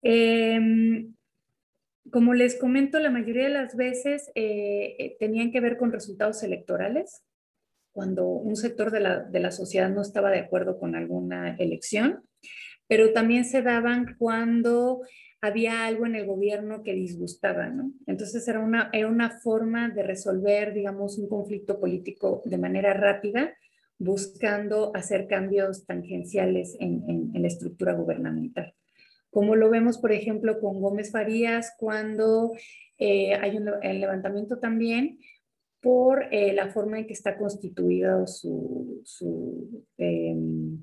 Em, 0.00 1.15
como 2.10 2.34
les 2.34 2.58
comento, 2.58 2.98
la 2.98 3.10
mayoría 3.10 3.44
de 3.44 3.50
las 3.54 3.76
veces 3.76 4.30
eh, 4.34 4.96
eh, 4.98 5.16
tenían 5.18 5.50
que 5.50 5.60
ver 5.60 5.76
con 5.76 5.92
resultados 5.92 6.42
electorales, 6.42 7.22
cuando 7.92 8.26
un 8.26 8.56
sector 8.56 8.90
de 8.90 9.00
la, 9.00 9.20
de 9.20 9.40
la 9.40 9.50
sociedad 9.50 9.88
no 9.88 10.02
estaba 10.02 10.30
de 10.30 10.40
acuerdo 10.40 10.78
con 10.78 10.94
alguna 10.94 11.56
elección, 11.56 12.22
pero 12.86 13.12
también 13.12 13.44
se 13.44 13.62
daban 13.62 14.16
cuando 14.18 15.00
había 15.40 15.86
algo 15.86 16.06
en 16.06 16.14
el 16.14 16.26
gobierno 16.26 16.82
que 16.82 16.94
disgustaba, 16.94 17.68
¿no? 17.68 17.92
Entonces 18.06 18.46
era 18.48 18.60
una, 18.60 18.90
era 18.92 19.08
una 19.08 19.30
forma 19.40 19.88
de 19.88 20.02
resolver, 20.02 20.74
digamos, 20.74 21.18
un 21.18 21.28
conflicto 21.28 21.78
político 21.78 22.42
de 22.44 22.58
manera 22.58 22.94
rápida, 22.94 23.54
buscando 23.98 24.94
hacer 24.94 25.26
cambios 25.26 25.86
tangenciales 25.86 26.76
en, 26.80 27.30
en, 27.32 27.42
la 27.42 27.48
estructura 27.48 27.94
gubernamental. 27.94 28.74
Como 29.36 29.54
lo 29.54 29.68
vemos, 29.68 29.98
por 29.98 30.12
ejemplo, 30.12 30.58
con 30.60 30.80
Gómez 30.80 31.10
Farías, 31.12 31.74
cuando 31.78 32.54
eh, 32.96 33.34
hay 33.34 33.58
un 33.58 33.66
levantamiento 33.82 34.60
también 34.60 35.18
por 35.82 36.32
eh, 36.32 36.54
la 36.54 36.70
forma 36.70 36.98
en 36.98 37.06
que 37.06 37.12
está 37.12 37.36
constituido 37.36 38.26
su 38.26 39.84
em, 39.98 40.82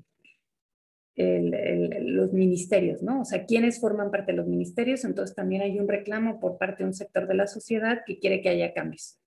los 1.16 2.32
ministerios, 2.32 3.02
¿no? 3.02 3.22
O 3.22 3.24
sea, 3.24 3.44
¿quiénes 3.44 3.80
forman 3.80 4.12
parte 4.12 4.30
de 4.30 4.38
los 4.38 4.46
ministerios? 4.46 5.04
Entonces 5.04 5.34
también 5.34 5.62
hay 5.62 5.80
un 5.80 5.88
reclamo 5.88 6.38
por 6.38 6.56
parte 6.56 6.84
de 6.84 6.90
un 6.90 6.94
sector 6.94 7.26
de 7.26 7.34
la 7.34 7.48
sociedad 7.48 8.02
que 8.06 8.20
quiere 8.20 8.40
que 8.40 8.50
haya 8.50 8.72
cambios. 8.72 9.18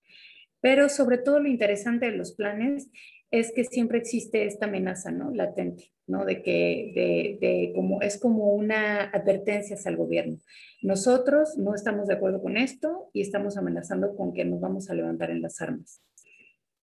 Pero 0.61 0.87
sobre 0.87 1.17
todo 1.17 1.41
lo 1.41 1.49
interesante 1.49 2.09
de 2.09 2.15
los 2.15 2.31
planes 2.31 2.89
es 3.31 3.51
que 3.51 3.65
siempre 3.65 3.97
existe 3.97 4.45
esta 4.45 4.67
amenaza, 4.67 5.11
¿no? 5.11 5.31
Latente, 5.31 5.91
¿no? 6.07 6.25
De 6.25 6.41
que, 6.41 6.91
de, 6.95 7.37
de 7.45 7.73
como, 7.73 8.01
es 8.01 8.17
como 8.19 8.53
una 8.53 9.03
advertencia 9.03 9.75
hacia 9.75 9.91
el 9.91 9.97
gobierno. 9.97 10.37
Nosotros 10.81 11.57
no 11.57 11.75
estamos 11.75 12.07
de 12.07 12.13
acuerdo 12.13 12.41
con 12.41 12.57
esto 12.57 13.09
y 13.13 13.21
estamos 13.21 13.57
amenazando 13.57 14.15
con 14.15 14.33
que 14.33 14.45
nos 14.45 14.61
vamos 14.61 14.89
a 14.89 14.93
levantar 14.93 15.31
en 15.31 15.41
las 15.41 15.61
armas. 15.61 16.01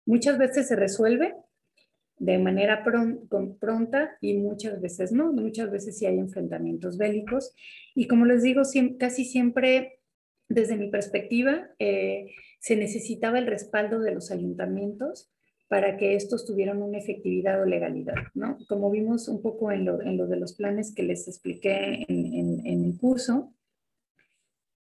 Muchas 0.04 0.37
veces 0.38 0.66
se 0.66 0.76
resuelve 0.76 1.34
de 2.18 2.38
manera 2.38 2.84
pronta 2.84 4.16
y 4.20 4.34
muchas 4.34 4.80
veces 4.80 5.12
no, 5.12 5.32
muchas 5.32 5.70
veces 5.70 5.99
sí 5.99 6.06
hay 6.06 6.18
enfrentamientos 6.18 6.99
bélicos. 6.99 7.54
Y 7.94 8.06
como 8.06 8.26
les 8.26 8.42
digo, 8.42 8.62
casi 8.99 9.25
siempre, 9.25 10.00
desde 10.49 10.76
mi 10.76 10.88
perspectiva, 10.88 11.70
eh, 11.78 12.32
se 12.61 12.76
necesitaba 12.76 13.38
el 13.38 13.46
respaldo 13.46 14.00
de 14.00 14.14
los 14.14 14.30
ayuntamientos 14.30 15.32
para 15.73 15.97
que 15.97 16.17
estos 16.17 16.45
tuvieran 16.45 16.83
una 16.83 16.99
efectividad 16.99 17.62
o 17.62 17.64
legalidad, 17.64 18.17
¿no? 18.35 18.59
Como 18.69 18.91
vimos 18.91 19.26
un 19.26 19.41
poco 19.41 19.73
en 19.73 19.87
lo, 19.87 19.97
de 19.97 20.37
los 20.37 20.52
planes 20.52 20.95
que 20.95 21.02
les 21.02 21.26
expliqué 21.29 22.05
en, 22.09 22.61
el 22.67 22.99
curso, 22.99 23.55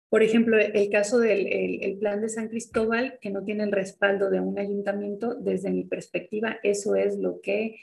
por 0.09 0.25
ejemplo, 0.25 0.59
el 0.59 0.91
caso 0.91 1.21
del 1.21 1.47
el, 1.47 1.97
plan 1.99 2.21
de 2.21 2.29
San 2.29 2.49
Cristóbal, 2.49 3.21
que 3.21 3.31
no 3.31 3.45
tiene 3.45 3.63
el 3.63 3.71
respaldo 3.71 4.31
de 4.31 4.41
un 4.41 4.59
ayuntamiento, 4.59 5.37
desde 5.37 5.71
mi 5.71 5.85
perspectiva, 5.85 6.57
eso 6.65 6.97
es 6.97 7.19
lo 7.19 7.41
que 7.41 7.77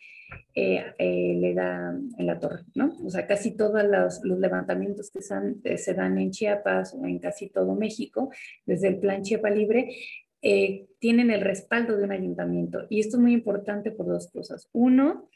eh, 0.54 0.84
eh, 0.98 1.38
le 1.40 1.54
da 1.54 1.98
la 2.18 2.40
torre, 2.40 2.64
¿no? 2.76 2.98
O 3.06 3.10
sea, 3.10 3.26
casi 3.26 3.56
todos 3.56 3.84
los, 3.86 4.22
levantamientos 4.38 5.12
que 5.12 5.22
se, 5.22 5.78
se, 5.78 5.94
dan 5.94 6.18
en 6.18 6.32
Chiapas 6.32 6.94
o 6.94 7.06
en 7.06 7.20
casi 7.20 7.48
todo 7.48 7.74
México, 7.74 8.32
desde 8.66 8.90
el 8.90 9.00
plan 9.00 9.24
Chiapa 9.24 9.50
Libre, 9.50 9.96
eh, 10.42 10.88
tienen 11.00 11.32
el 11.32 11.42
respaldo 11.42 11.98
de 11.98 12.04
un 12.04 12.12
ayuntamiento. 12.12 12.86
Y 12.90 13.00
esto 13.00 13.18
es 13.18 13.22
muy 13.22 13.34
importante 13.34 13.92
por 13.92 14.08
dos 14.08 14.30
cosas. 14.32 14.70
Uno, 14.72 15.30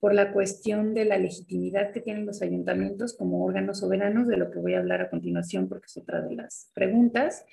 por 0.00 0.14
la 0.14 0.32
cuestión 0.32 0.92
de 0.92 1.06
la 1.06 1.16
legitimidad 1.16 1.90
que 1.92 2.00
tienen 2.00 2.26
los 2.26 2.42
ayuntamientos 2.42 3.16
como 3.16 3.44
órganos 3.44 3.78
soberanos, 3.78 4.28
de 4.28 4.36
lo 4.36 4.50
que 4.50 4.58
voy 4.58 4.74
a 4.74 4.78
hablar 4.78 5.00
a 5.00 5.08
continuación 5.08 5.68
porque 5.68 5.86
es 5.86 5.96
otra 5.96 6.20
de 6.20 6.34
las 6.34 6.70
preguntas. 6.74 7.44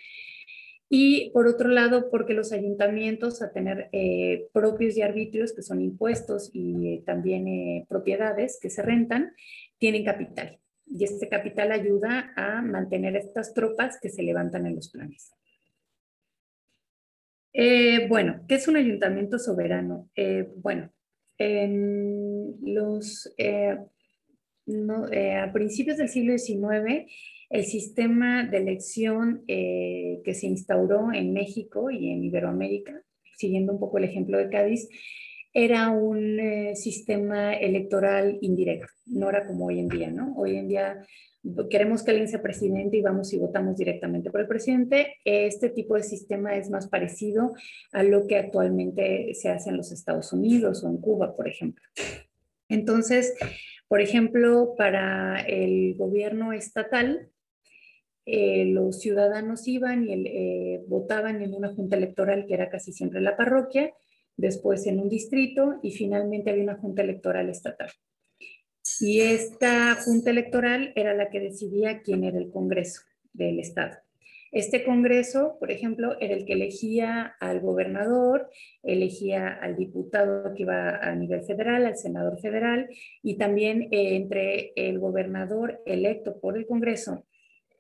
Y 0.90 1.30
por 1.30 1.48
otro 1.48 1.70
lado, 1.70 2.10
porque 2.12 2.34
los 2.34 2.52
ayuntamientos 2.52 3.42
a 3.42 3.54
tener 3.54 3.88
eh, 3.94 4.50
propios 4.52 4.98
y 4.98 5.02
arbitrios, 5.02 5.54
que 5.54 5.62
son 5.62 5.80
impuestos 5.80 6.50
y 6.52 6.96
eh, 6.96 7.04
también 7.06 7.48
eh, 7.48 7.86
propiedades 7.88 8.60
que 8.62 8.70
se 8.70 8.82
rentan, 8.82 9.34
tienen 9.78 10.04
capital. 10.04 10.60
Y 10.86 11.06
este 11.06 11.30
capital 11.30 11.72
ayuda 11.72 12.34
a 12.36 12.62
mantener 12.62 13.16
estas 13.16 13.54
tropas 13.54 13.98
que 14.02 14.10
se 14.10 14.24
levantan 14.24 14.66
en 14.66 14.76
los 14.76 14.90
planes. 14.90 15.32
Bueno, 18.08 18.42
¿qué 18.48 18.56
es 18.56 18.68
un 18.68 18.78
ayuntamiento 18.78 19.38
soberano? 19.40 20.10
bueno, 20.58 20.92
en 21.42 22.56
los, 22.62 23.34
eh, 23.38 23.78
eh, 25.12 25.36
a 25.36 25.52
principios 25.52 25.98
del 25.98 26.10
siglo 26.10 26.38
XIX, 26.38 27.12
el 27.50 27.64
sistema 27.66 28.46
de 28.46 28.58
elección 28.58 29.44
eh, 29.48 30.22
que 30.24 30.34
se 30.34 30.48
instauró 30.48 31.12
en 31.14 31.34
México 31.34 31.90
y 31.90 32.12
en 32.12 32.24
Iberoamérica, 32.24 33.02
siguiendo 33.38 33.74
un 33.74 33.80
poco 33.80 33.98
el 33.98 34.06
ejemplo 34.06 34.38
de 34.38 34.50
Cádiz, 34.50 34.88
era 35.54 35.90
un 35.90 36.76
sistema 36.76 37.54
electoral 37.54 38.38
indirecto, 38.42 38.88
no 39.08 39.30
era 39.30 39.46
como 39.46 39.66
hoy 39.66 39.80
en 39.80 39.90
día, 39.90 40.10
¿no? 40.10 40.34
Hoy 40.38 40.56
en 40.56 40.68
día 40.68 41.06
queremos 41.70 42.04
que 42.04 42.12
alguien 42.12 42.28
sea 42.28 42.42
presidente 42.42 42.98
y 42.98 43.02
vamos 43.02 43.34
y 43.34 43.40
votamos 43.40 43.76
directamente 43.78 44.30
por 44.30 44.42
el 44.42 44.48
presidente. 44.48 45.16
Este 45.26 45.70
tipo 45.70 45.96
de 45.96 46.04
sistema 46.04 46.56
es 46.56 46.70
más 46.70 46.88
parecido 46.88 47.54
a 47.92 48.04
lo 48.04 48.28
que 48.28 48.38
actualmente 48.38 49.34
se 49.34 49.50
hace 49.50 49.72
en 49.72 49.78
los 49.78 49.92
Estados 49.92 50.32
Unidos 50.34 50.84
o 50.84 50.90
en 50.90 50.98
Cuba, 50.98 51.36
por 51.36 51.48
ejemplo. 51.48 51.84
Entonces, 52.70 53.34
por 53.88 54.02
ejemplo, 54.02 54.76
para 54.78 55.42
el 55.42 55.96
gobierno 55.96 56.54
estatal, 56.54 57.30
eh, 58.26 58.66
los 58.68 59.00
ciudadanos 59.00 59.68
iban 59.68 60.08
y 60.08 60.14
eh, 60.14 60.82
votaban 60.88 61.42
en 61.42 61.54
una 61.54 61.74
junta 61.74 61.98
electoral 61.98 62.46
que 62.48 62.54
era 62.54 62.70
casi 62.70 62.94
siempre 62.94 63.20
la 63.20 63.36
parroquia, 63.36 63.92
después 64.42 64.88
en 64.88 65.00
un 65.00 65.08
distrito 65.08 65.80
y 65.84 65.92
finalmente 65.92 66.50
había 66.50 66.64
una 66.64 66.78
junta 66.78 67.04
electoral 67.04 67.50
estatal. 67.50 67.90
Y 69.00 69.22
esta 69.22 69.96
junta 69.96 70.32
electoral 70.32 70.92
era 70.96 71.14
la 71.14 71.30
que 71.30 71.40
decidía 71.40 72.02
quién 72.02 72.24
era 72.24 72.40
el 72.40 72.50
Congreso 72.50 73.02
del 73.34 73.60
Estado. 73.60 73.98
Este 74.52 74.84
Congreso, 74.84 75.58
por 75.60 75.72
ejemplo, 75.72 76.20
era 76.20 76.34
el 76.34 76.46
que 76.46 76.54
elegía 76.54 77.36
al 77.40 77.62
gobernador, 77.62 78.50
elegía 78.84 79.48
al 79.48 79.78
diputado 79.78 80.54
que 80.54 80.64
iba 80.64 80.98
a 80.98 81.16
nivel 81.16 81.44
federal, 81.44 81.86
al 81.86 81.96
senador 81.96 82.38
federal, 82.42 82.90
y 83.24 83.38
también 83.38 83.84
eh, 83.84 84.16
entre 84.16 84.74
el 84.76 85.00
gobernador 85.00 85.82
electo 85.86 86.42
por 86.42 86.58
el 86.58 86.66
Congreso 86.66 87.26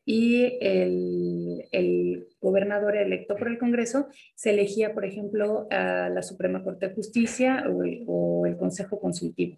y 0.05 0.57
el, 0.61 1.67
el, 1.71 2.27
gobernador 2.41 2.97
electo 2.97 3.35
por 3.35 3.47
el 3.47 3.59
Congreso, 3.59 4.07
se 4.33 4.49
elegía, 4.49 4.93
por 4.93 5.05
ejemplo, 5.05 5.67
a 5.69 6.09
la 6.09 6.23
Suprema 6.23 6.63
Corte 6.63 6.87
de 6.87 6.95
Justicia 6.95 7.63
o 7.67 8.45
el 8.45 8.57
Consejo 8.57 8.99
Consultivo 8.99 9.57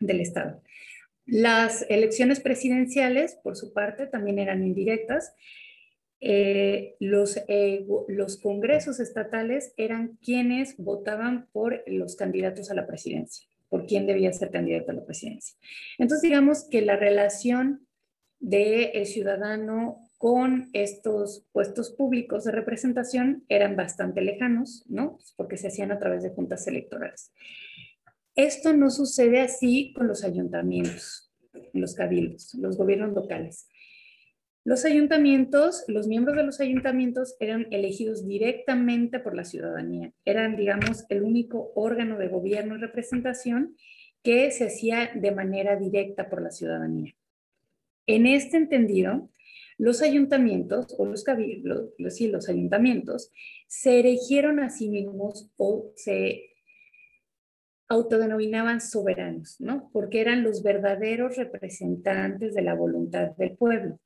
del 0.00 0.20
Estado. 0.20 0.62
Las 1.26 1.84
elecciones 1.90 2.40
presidenciales, 2.40 3.38
por 3.42 3.54
su 3.54 3.74
parte, 3.74 4.06
también 4.06 4.38
eran 4.38 4.64
indirectas. 4.64 5.34
Eh, 6.20 6.96
los, 7.00 7.36
eh, 7.48 7.86
los 8.08 8.38
congresos 8.38 8.98
estatales 8.98 9.74
eran 9.76 10.18
quienes 10.22 10.78
votaban 10.78 11.46
por 11.52 11.84
los 11.86 12.16
candidatos 12.16 12.70
a 12.70 12.74
la 12.74 12.86
presidencia, 12.86 13.46
por 13.68 13.86
quién 13.86 14.06
debía 14.06 14.32
ser 14.32 14.50
candidato 14.50 14.90
a 14.90 14.94
la 14.94 15.04
presidencia. 15.04 15.54
Entonces, 15.98 16.22
digamos 16.22 16.64
que 16.64 16.80
la 16.80 16.96
relación 16.96 17.86
del 18.40 19.06
ciudadano 19.06 20.08
con 20.18 20.68
estos 20.72 21.46
puestos 21.52 21.90
públicos 21.90 22.44
de 22.44 22.52
representación 22.52 23.44
eran 23.48 23.76
bastante 23.76 24.20
lejanos, 24.20 24.84
¿no? 24.88 25.18
Porque 25.36 25.56
se 25.56 25.68
hacían 25.68 25.92
a 25.92 25.98
través 25.98 26.22
de 26.22 26.30
juntas 26.30 26.66
electorales. 26.66 27.32
Esto 28.34 28.72
no 28.72 28.90
sucede 28.90 29.40
así 29.40 29.92
con 29.92 30.06
los 30.06 30.24
ayuntamientos, 30.24 31.32
los 31.72 31.94
cabildos, 31.94 32.54
los 32.54 32.76
gobiernos 32.76 33.12
locales. 33.12 33.68
Los 34.64 34.84
ayuntamientos, 34.84 35.84
los 35.88 36.06
miembros 36.06 36.36
de 36.36 36.42
los 36.42 36.60
ayuntamientos 36.60 37.36
eran 37.40 37.66
elegidos 37.70 38.26
directamente 38.26 39.18
por 39.18 39.34
la 39.34 39.44
ciudadanía. 39.44 40.12
Eran, 40.24 40.56
digamos, 40.56 41.06
el 41.08 41.22
único 41.22 41.72
órgano 41.74 42.18
de 42.18 42.28
gobierno 42.28 42.76
y 42.76 42.80
representación 42.80 43.76
que 44.22 44.50
se 44.50 44.66
hacía 44.66 45.10
de 45.14 45.30
manera 45.30 45.76
directa 45.76 46.28
por 46.28 46.42
la 46.42 46.50
ciudadanía. 46.50 47.14
En 48.08 48.26
este 48.26 48.56
entendido, 48.56 49.28
los 49.76 50.00
ayuntamientos 50.02 50.94
o 50.98 51.04
los 51.04 51.24
sí, 52.08 52.28
los 52.28 52.48
ayuntamientos 52.48 53.30
se 53.68 54.00
erigieron 54.00 54.60
a 54.60 54.70
sí 54.70 54.88
mismos 54.88 55.52
o 55.58 55.92
se 55.94 56.46
autodenominaban 57.86 58.80
soberanos, 58.80 59.60
¿no? 59.60 59.90
Porque 59.92 60.22
eran 60.22 60.42
los 60.42 60.62
verdaderos 60.62 61.36
representantes 61.36 62.54
de 62.54 62.62
la 62.62 62.74
voluntad 62.74 63.36
del 63.36 63.56
pueblo. 63.56 64.00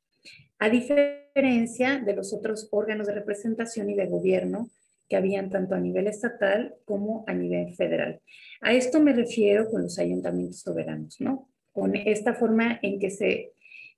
A 0.58 0.68
diferencia 0.68 2.00
de 2.00 2.14
los 2.14 2.34
otros 2.34 2.68
órganos 2.72 3.06
de 3.06 3.14
representación 3.14 3.88
y 3.88 3.94
de 3.94 4.06
gobierno 4.06 4.68
que 5.08 5.16
habían 5.16 5.48
tanto 5.48 5.76
a 5.76 5.80
nivel 5.80 6.08
estatal 6.08 6.74
como 6.84 7.24
a 7.28 7.34
nivel 7.34 7.74
federal. 7.74 8.20
A 8.62 8.72
esto 8.72 9.00
me 9.00 9.12
refiero 9.12 9.70
con 9.70 9.82
los 9.82 9.98
ayuntamientos 10.00 10.60
soberanos, 10.60 11.20
¿no? 11.20 11.48
Con 11.70 11.94
esta 11.94 12.34
forma 12.34 12.78
en 12.82 12.98
que 12.98 13.10
se, 13.10 13.52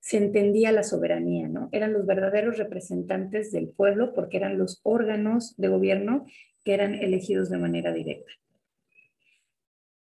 se 0.04 0.18
entendía 0.18 0.70
la 0.70 0.82
soberanía, 0.82 1.48
¿no? 1.48 1.70
Eran 1.72 1.94
los 1.94 2.04
verdaderos 2.04 2.58
representantes 2.58 3.50
del 3.52 3.70
pueblo 3.70 4.12
porque 4.12 4.36
eran 4.36 4.58
los 4.58 4.80
órganos 4.82 5.56
de 5.56 5.68
gobierno 5.68 6.26
que 6.62 6.74
eran 6.74 6.94
elegidos 6.94 7.48
de 7.48 7.56
manera 7.56 7.90
directa. 7.90 8.30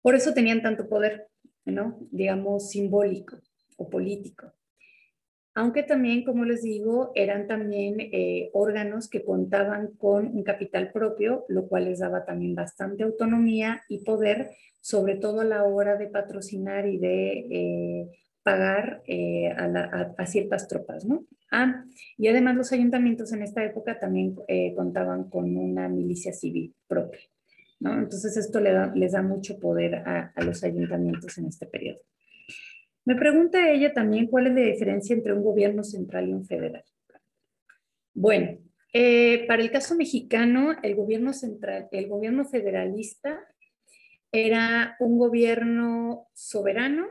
Por 0.02 0.14
eso 0.14 0.34
tenían 0.34 0.60
tanto 0.60 0.86
poder, 0.90 1.28
¿no? 1.64 1.96
Digamos, 2.10 2.68
simbólico 2.68 3.38
o 3.78 3.88
político. 3.88 4.52
Aunque 5.54 5.82
también, 5.82 6.24
como 6.24 6.44
les 6.44 6.60
digo, 6.60 7.12
eran 7.14 7.46
también 7.46 7.96
eh, 7.98 8.50
órganos 8.52 9.08
que 9.08 9.24
contaban 9.24 9.92
con 9.96 10.26
un 10.26 10.42
capital 10.42 10.92
propio, 10.92 11.46
lo 11.48 11.68
cual 11.68 11.86
les 11.86 12.00
daba 12.00 12.26
también 12.26 12.54
bastante 12.54 13.02
autonomía 13.02 13.82
y 13.88 14.04
poder, 14.04 14.50
sobre 14.78 15.14
todo 15.14 15.40
a 15.40 15.46
la 15.46 15.64
hora 15.64 15.96
de 15.96 16.08
patrocinar 16.08 16.86
y 16.86 16.98
de 16.98 17.46
eh, 17.50 18.25
pagar 18.46 19.02
eh, 19.08 19.50
a, 19.50 20.26
ciertas 20.26 20.68
tropas, 20.68 21.04
¿no? 21.04 21.26
Ah, 21.50 21.84
y 22.16 22.28
además 22.28 22.54
los 22.54 22.72
ayuntamientos 22.72 23.32
en 23.32 23.42
esta 23.42 23.64
época 23.64 23.98
también 23.98 24.36
contaban 24.76 25.28
con 25.28 25.56
una 25.56 25.88
milicia 25.88 26.32
civil 26.32 26.72
propia. 26.86 27.20
Entonces 27.80 28.36
esto 28.36 28.60
les 28.60 29.12
da 29.12 29.22
mucho 29.22 29.58
poder 29.58 29.96
a, 29.96 30.32
los 30.44 30.62
ayuntamientos 30.64 31.36
en 31.38 31.46
este 31.46 31.66
periodo. 31.66 32.00
Me 33.04 33.16
pregunta 33.16 33.70
ella 33.70 33.92
también 33.92 34.26
cuál 34.26 34.48
es 34.48 34.54
la 34.54 34.60
diferencia 34.60 35.14
entre 35.14 35.32
un 35.32 35.42
gobierno 35.42 35.84
central 35.84 36.28
y 36.28 36.32
un 36.32 36.44
federal. 36.44 36.84
Bueno, 38.14 38.58
eh, 38.92 39.44
para 39.46 39.62
el 39.62 39.70
caso 39.70 39.94
mexicano, 39.94 40.74
el 40.82 40.94
gobierno 40.94 41.32
central, 41.32 41.88
el 41.92 42.08
gobierno 42.08 42.44
federalista 42.46 43.38
era 44.32 44.96
un 44.98 45.18
gobierno 45.18 46.28
soberano, 46.32 47.06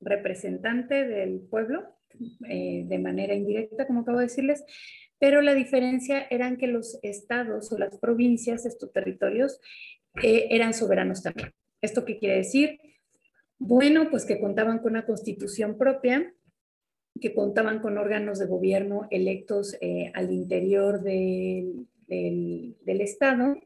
representante 0.00 1.06
del 1.06 1.40
pueblo, 1.40 1.96
eh, 2.48 2.84
de 2.86 2.98
manera 2.98 3.34
indirecta, 3.34 3.86
como 3.86 4.00
acabo 4.00 4.18
de 4.18 4.24
decirles, 4.24 4.64
pero 5.18 5.42
la 5.42 5.54
diferencia 5.54 6.26
era 6.30 6.56
que 6.56 6.66
los 6.66 6.98
estados 7.02 7.70
o 7.72 7.78
las 7.78 7.98
provincias, 7.98 8.66
estos 8.66 8.92
territorios, 8.92 9.60
eh, 10.22 10.48
eran 10.50 10.74
soberanos 10.74 11.22
también. 11.22 11.52
¿Esto 11.82 12.04
qué 12.04 12.18
quiere 12.18 12.36
decir? 12.36 12.80
Bueno, 13.58 14.08
pues 14.10 14.24
que 14.24 14.40
contaban 14.40 14.78
con 14.78 14.92
una 14.92 15.04
constitución 15.04 15.76
propia, 15.76 16.34
que 17.20 17.34
contaban 17.34 17.80
con 17.80 17.98
órganos 17.98 18.38
de 18.38 18.46
gobierno 18.46 19.06
electos 19.10 19.76
eh, 19.80 20.10
al 20.14 20.32
interior 20.32 21.02
del, 21.02 21.86
Estado 22.86 23.56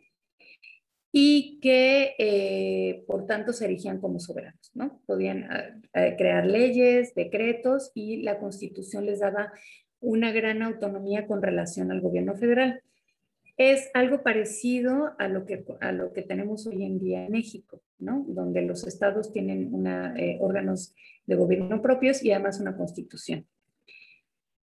y 1.16 1.60
que 1.60 2.16
eh, 2.18 3.04
por 3.06 3.26
tanto 3.26 3.52
se 3.52 3.66
erigían 3.66 4.00
como 4.00 4.18
soberanos, 4.18 4.72
¿no? 4.74 5.00
Podían 5.06 5.44
ah, 5.44 6.16
crear 6.18 6.44
leyes, 6.44 7.14
decretos 7.14 7.92
y 7.94 8.22
la 8.22 8.40
constitución 8.40 9.06
les 9.06 9.20
daba 9.20 9.52
una 10.00 10.32
gran 10.32 10.62
autonomía 10.62 11.26
con 11.28 11.40
relación 11.40 11.92
al 11.92 12.00
gobierno 12.00 12.34
federal 12.34 12.82
es 13.56 13.88
algo 13.94 14.22
parecido 14.22 15.12
a 15.18 15.28
lo 15.28 15.46
que, 15.46 15.64
a 15.80 15.92
lo 15.92 16.12
que 16.12 16.22
tenemos 16.22 16.66
hoy 16.66 16.84
en 16.84 16.98
día 16.98 17.24
en 17.24 17.32
México, 17.32 17.82
¿no? 17.98 18.24
Donde 18.28 18.62
los 18.62 18.86
estados 18.86 19.32
tienen 19.32 19.72
una, 19.72 20.14
eh, 20.16 20.38
órganos 20.40 20.94
de 21.26 21.36
gobierno 21.36 21.80
propios 21.80 22.22
y 22.24 22.32
además 22.32 22.60
una 22.60 22.76
constitución. 22.76 23.46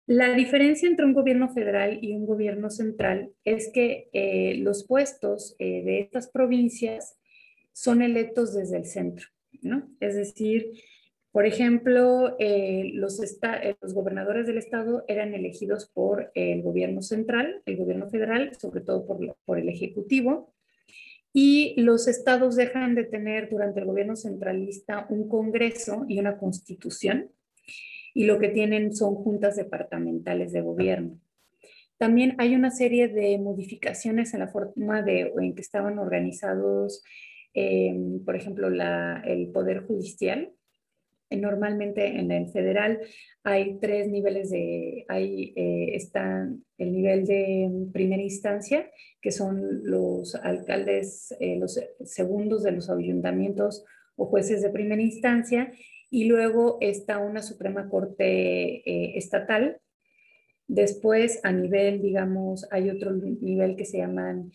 La 0.09 0.33
diferencia 0.33 0.89
entre 0.89 1.05
un 1.05 1.13
gobierno 1.13 1.51
federal 1.51 1.99
y 2.01 2.15
un 2.15 2.25
gobierno 2.25 2.71
central 2.71 3.31
es 3.45 3.71
que 3.75 4.09
eh, 4.15 4.55
los 4.57 4.87
puestos 4.87 5.55
eh, 5.59 5.83
de 5.85 6.01
estas 6.01 6.31
provincias 6.31 7.19
son 7.75 8.01
electos 8.01 8.55
desde 8.55 8.79
el 8.79 8.87
centro, 8.87 9.27
¿no? 9.61 9.87
Es 10.01 10.15
decir, 10.15 10.73
por 11.31 11.45
ejemplo, 11.45 12.37
eh, 12.39 12.91
los, 12.95 13.21
gobernadores 13.93 14.47
del 14.47 14.57
estado 14.57 15.05
eran 15.09 15.35
elegidos 15.35 15.91
por 15.93 16.33
el 16.35 16.63
gobierno 16.63 17.03
central, 17.03 17.61
el 17.67 17.77
gobierno 17.77 18.09
federal, 18.09 18.53
sobre 18.59 18.81
todo 18.81 19.05
por, 19.45 19.59
el 19.59 19.69
ejecutivo, 19.69 20.55
y 21.35 21.79
los 21.83 22.09
estados 22.09 22.57
dejan 22.57 22.95
de 22.95 23.05
tener 23.05 23.51
durante 23.51 23.81
el 23.81 23.87
gobierno 23.87 24.17
centralista 24.17 25.07
un 25.11 25.29
congreso 25.29 26.07
y 26.09 26.19
una 26.19 26.39
constitución, 26.39 27.31
y 28.19 28.25
lo 28.25 28.41
que 28.41 28.49
tienen 28.49 28.97
son 28.97 29.15
juntas 29.15 29.55
departamentales 29.55 30.53
de 30.53 30.61
gobierno. 30.61 31.21
También 31.99 32.35
hay 32.39 32.57
una 32.57 32.73
serie 32.73 33.07
de 33.07 33.39
modificaciones 33.39 34.35
en 34.35 34.41
la 34.41 34.49
forma 34.49 35.03
de, 35.03 35.33
en 35.41 35.55
que 35.55 35.61
estaban 35.61 36.01
organizados, 36.01 37.05
eh, 37.55 37.97
por 38.27 38.35
ejemplo, 38.35 38.71
la, 38.71 39.23
el 39.25 39.53
Poder 39.53 39.87
Judicial, 39.87 40.53
Normalmente 41.31 42.19
en 42.19 42.33
el 42.33 42.49
federal 42.49 43.01
hay 43.45 43.79
tres 43.81 44.09
niveles 44.09 44.49
de, 44.51 45.05
ahí 45.09 45.53
eh, 45.57 45.91
está 45.95 46.49
el 46.79 46.93
nivel 46.93 47.27
de 47.27 47.71
primera 47.93 48.23
instancia, 48.23 48.91
que 49.21 49.31
son 49.31 49.85
los 49.85 50.35
alcaldes, 50.37 51.37
eh, 51.39 51.59
los 51.59 51.79
segundos 52.03 52.63
de 52.63 52.73
los 52.73 52.89
ayuntamientos 52.89 53.85
o 54.17 54.25
jueces 54.25 54.63
de 54.63 54.71
primera 54.71 55.03
instancia, 55.03 55.71
y 56.11 56.25
luego 56.25 56.79
está 56.81 57.19
una 57.19 57.43
Suprema 57.43 57.89
Corte 57.89 58.25
eh, 58.25 59.19
estatal. 59.19 59.81
Después, 60.67 61.41
a 61.45 61.53
nivel, 61.53 62.03
digamos, 62.03 62.67
hay 62.71 62.91
otro 62.91 63.13
nivel 63.13 63.77
que 63.77 63.85
se 63.85 63.99
llaman 63.99 64.53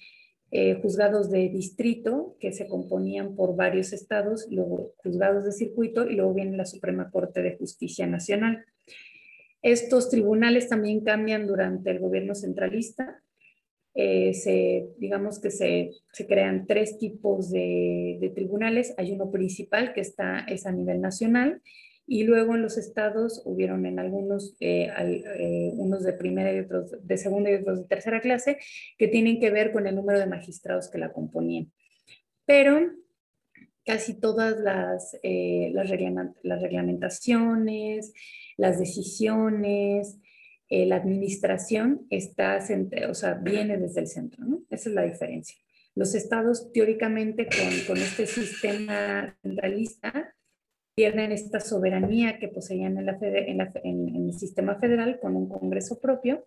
eh, 0.52 0.76
juzgados 0.82 1.32
de 1.32 1.50
distrito 1.50 2.38
que 2.40 2.54
se 2.54 2.68
componían 2.68 3.36
por 3.36 3.56
varios 3.56 3.92
estados, 3.92 4.48
luego 4.52 4.94
juzgados 4.98 5.46
de 5.46 5.52
circuito 5.52 6.08
y 6.08 6.16
luego 6.16 6.36
viene 6.36 6.56
la 6.58 6.66
Suprema 6.66 7.10
Corte 7.10 7.42
de 7.42 7.58
Justicia 7.58 8.06
Nacional. 8.06 8.64
Estos 9.64 10.10
tribunales 10.10 10.70
también 10.70 11.02
cambian 11.04 11.48
durante 11.48 11.90
el 11.90 12.00
gobierno 12.00 12.36
centralista. 12.36 13.24
Eh, 13.96 14.34
se, 14.34 14.88
digamos 14.98 15.40
que 15.40 15.52
se, 15.52 15.92
se, 16.12 16.26
crean 16.26 16.66
tres 16.66 16.98
tipos 16.98 17.52
de, 17.52 18.18
de, 18.20 18.30
tribunales. 18.30 18.96
Hay 18.98 19.12
uno 19.12 19.30
principal 19.30 19.94
que 19.94 20.02
está, 20.02 20.40
es 20.48 20.66
a 20.66 20.72
nivel 20.72 21.00
nacional 21.00 21.62
y 22.08 22.24
luego 22.24 22.56
en 22.56 22.64
los 22.64 22.78
estados 22.78 23.42
hubieron 23.46 23.86
en 23.86 24.00
algunos, 24.00 24.56
eh, 24.60 24.90
eh, 24.98 25.72
unos 25.76 26.04
de 26.04 26.14
primera 26.14 26.52
y 26.54 26.60
otros 26.60 26.92
de 27.02 27.18
segunda 27.18 27.52
y 27.52 27.56
otros 27.56 27.82
de 27.82 27.88
tercera 27.88 28.20
clase, 28.20 28.58
que 28.98 29.08
tienen 29.08 29.40
que 29.40 29.52
ver 29.52 29.72
con 29.72 29.88
el 29.88 29.96
número 29.96 30.20
de 30.20 30.26
magistrados 30.26 30.90
que 30.90 30.98
la 30.98 31.14
componían. 31.14 31.72
Pero 32.46 32.92
casi 33.86 34.20
todas 34.20 34.60
las, 34.60 35.18
las, 35.24 35.90
reglamentaciones, 35.90 38.14
las 38.58 38.80
decisiones, 38.80 40.18
la 40.88 40.96
administración 40.96 42.08
está, 42.10 42.60
o 43.10 43.14
sea, 43.14 43.36
viene 43.36 43.78
desde 43.78 44.02
el 44.02 44.08
centro, 44.08 44.44
¿no? 44.44 44.62
Esa 44.70 44.90
es 44.90 44.96
la 44.96 45.04
diferencia. 45.04 45.56
Los 45.96 46.16
estados 46.16 46.72
teóricamente 46.72 47.46
con, 47.46 47.96
con 47.96 47.98
este 47.98 48.26
sistema 48.26 49.38
centralista 49.44 50.34
pierden 50.96 51.32
esta 51.32 51.60
soberanía 51.60 52.40
que 52.40 52.48
poseían 52.48 52.98
en, 52.98 53.60
el 54.16 54.34
sistema 54.34 54.76
federal 54.76 55.20
con 55.20 55.36
un 55.36 55.50
Congreso 55.50 56.00
propio 56.00 56.46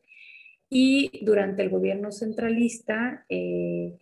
y 0.68 1.24
durante 1.24 1.62
el 1.62 1.70
gobierno 1.70 2.10
centralista 2.12 3.24
eh, 3.28 3.96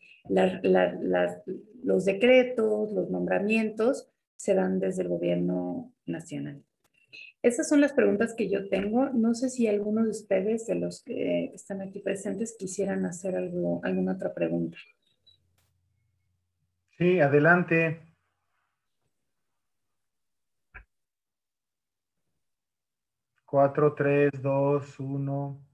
los 1.82 2.04
decretos, 2.04 2.92
los 2.92 3.10
nombramientos 3.10 4.08
se 4.36 4.54
dan 4.54 4.78
desde 4.80 5.02
el 5.02 5.08
gobierno 5.08 5.92
nacional. 6.06 6.62
Esas 7.44 7.68
son 7.68 7.82
las 7.82 7.92
preguntas 7.92 8.32
que 8.34 8.48
yo 8.48 8.70
tengo. 8.70 9.10
No 9.10 9.34
sé 9.34 9.50
si 9.50 9.68
alguno 9.68 10.02
de 10.02 10.08
ustedes, 10.08 10.66
de 10.66 10.76
los 10.76 11.04
que 11.04 11.52
están 11.52 11.82
aquí 11.82 12.00
presentes, 12.00 12.56
quisieran 12.58 13.04
hacer 13.04 13.36
algo, 13.36 13.82
alguna 13.84 14.12
otra 14.12 14.32
pregunta. 14.32 14.78
Sí, 16.96 17.20
adelante. 17.20 18.00
4, 23.44 23.94
3, 23.94 24.30
2, 24.40 25.00
1. 25.00 25.66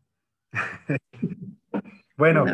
bueno, 2.17 2.47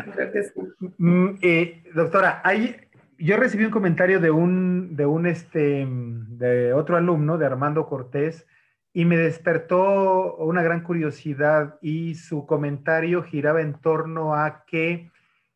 mm, 0.99 1.27
eh, 1.41 1.83
doctora, 1.95 2.39
hay, 2.43 2.75
yo 3.17 3.35
recibí 3.37 3.65
un 3.65 3.71
comentario 3.71 4.19
de 4.19 4.29
un, 4.29 4.95
de 4.95 5.07
un, 5.07 5.25
este, 5.25 5.87
de 5.87 6.71
otro 6.73 6.97
alumno, 6.97 7.39
de 7.39 7.47
Armando 7.47 7.87
Cortés, 7.87 8.45
y 8.93 9.05
me 9.05 9.17
despertó 9.17 10.35
una 10.37 10.63
gran 10.63 10.81
curiosidad 10.81 11.77
y 11.81 12.15
su 12.15 12.45
comentario 12.45 13.23
giraba 13.23 13.61
en 13.61 13.79
torno 13.79 14.33
a 14.33 14.65
que 14.65 15.11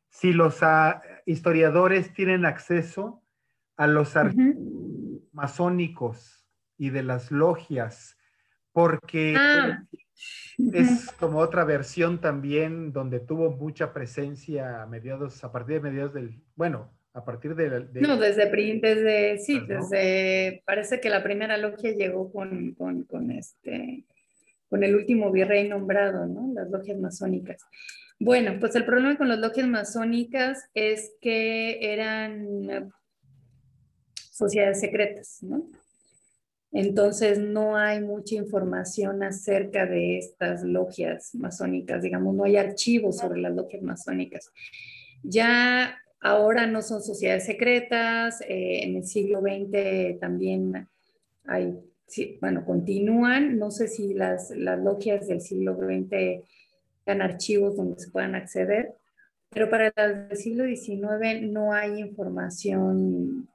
si 0.10 0.34
los 0.34 0.62
ah, 0.62 1.02
historiadores 1.26 2.14
tienen 2.14 2.46
acceso 2.46 3.24
a 3.78 3.88
los 3.88 4.16
archivos 4.16 4.56
masónicos 5.32 6.46
y 6.78 6.90
de 6.90 7.04
las 7.04 7.32
logias, 7.32 8.18
porque 8.74 9.36
ah. 9.38 9.84
es 10.74 11.12
como 11.20 11.40
otra 11.40 11.64
versión 11.64 12.20
también 12.20 12.92
donde 12.92 13.20
tuvo 13.20 13.52
mucha 13.52 13.94
presencia 13.94 14.84
a 14.84 14.86
mediados, 14.86 15.44
a 15.44 15.52
partir 15.52 15.76
de 15.76 15.90
mediados 15.90 16.14
del, 16.14 16.44
bueno, 16.56 16.92
a 17.14 17.26
partir 17.26 17.56
de... 17.56 17.88
no, 18.00 18.18
desde, 18.18 18.46
desde, 18.50 19.38
sí, 19.40 19.60
desde, 19.68 20.64
parece 20.66 21.02
que 21.02 21.10
la 21.10 21.24
primera 21.24 21.58
logia 21.58 21.92
llegó 21.92 22.32
con, 22.32 22.74
con, 22.74 23.04
con, 23.04 23.32
este, 23.32 24.06
con 24.70 24.84
el 24.84 24.96
último 24.96 25.32
virrey 25.32 25.68
nombrado, 25.68 26.26
¿no? 26.26 26.52
Las 26.54 26.70
logias 26.70 26.98
masónicas. 26.98 27.66
Bueno, 28.20 28.58
pues 28.60 28.76
el 28.76 28.86
problema 28.86 29.18
con 29.18 29.28
las 29.28 29.40
logias 29.40 29.68
masónicas 29.68 30.70
es 30.74 31.14
que 31.20 31.94
eran 31.94 32.92
sociedades 34.16 34.80
secretas, 34.80 35.40
¿no? 35.42 35.68
Entonces 36.72 37.38
no 37.40 37.76
hay 37.76 38.00
mucha 38.02 38.36
información 38.36 39.24
acerca 39.24 39.86
de 39.86 40.18
estas 40.18 40.64
logias 40.64 41.36
masónicas, 41.36 42.02
digamos, 42.02 42.34
no 42.34 42.46
hay 42.46 42.56
archivos 42.56 43.18
sobre 43.18 43.42
las 43.42 43.54
logias 43.54 43.82
masónicas. 43.82 44.50
Ya 45.24 46.01
ahora 46.22 46.68
no 46.68 46.82
son 46.82 47.02
sociedades 47.02 47.46
secretas, 47.46 48.42
eh, 48.42 48.84
en 48.84 48.96
el 48.96 49.06
siglo 49.06 49.42
XX 49.42 50.20
también 50.20 50.88
hay, 51.46 51.78
bueno, 52.40 52.64
continúan, 52.64 53.58
no 53.58 53.72
sé 53.72 53.88
si 53.88 54.14
las, 54.14 54.52
las 54.52 54.80
logias 54.80 55.28
del 55.28 55.42
siglo 55.42 55.76
XX 55.76 56.44
dan 57.06 57.22
archivos 57.22 57.76
donde 57.76 58.00
se 58.00 58.12
puedan 58.12 58.36
acceder, 58.36 58.94
pero 59.50 59.70
para 59.70 59.92
las 59.96 60.30
del 60.30 60.38
siglo 60.38 60.66
XIX 60.66 61.42
no 61.42 61.74
hay 61.74 62.00
información 62.00 63.50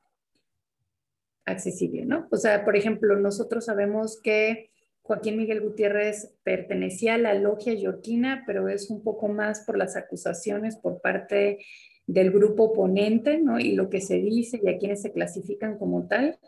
accesible, 1.46 2.04
¿no? 2.04 2.26
O 2.32 2.36
sea, 2.36 2.64
por 2.64 2.76
ejemplo, 2.76 3.16
nosotros 3.16 3.66
sabemos 3.66 4.20
que 4.20 4.70
Joaquín 5.02 5.36
Miguel 5.36 5.60
Gutiérrez 5.60 6.34
pertenecía 6.42 7.14
a 7.14 7.18
la 7.18 7.34
logia 7.34 7.72
yorquina, 7.74 8.42
pero 8.44 8.68
es 8.68 8.90
un 8.90 9.04
poco 9.04 9.28
más 9.28 9.60
por 9.60 9.78
las 9.78 9.96
acusaciones 9.96 10.76
por 10.76 11.00
parte 11.00 11.58
del 12.06 12.30
grupo 12.30 12.64
oponente, 12.64 13.38
¿no? 13.38 13.58
Y 13.58 13.72
lo 13.72 13.90
que 13.90 14.00
se 14.00 14.16
dice 14.16 14.60
y 14.62 14.68
a 14.68 14.78
quienes 14.78 15.02
se 15.02 15.12
clasifican 15.12 15.78
como 15.78 16.06
tal, 16.06 16.38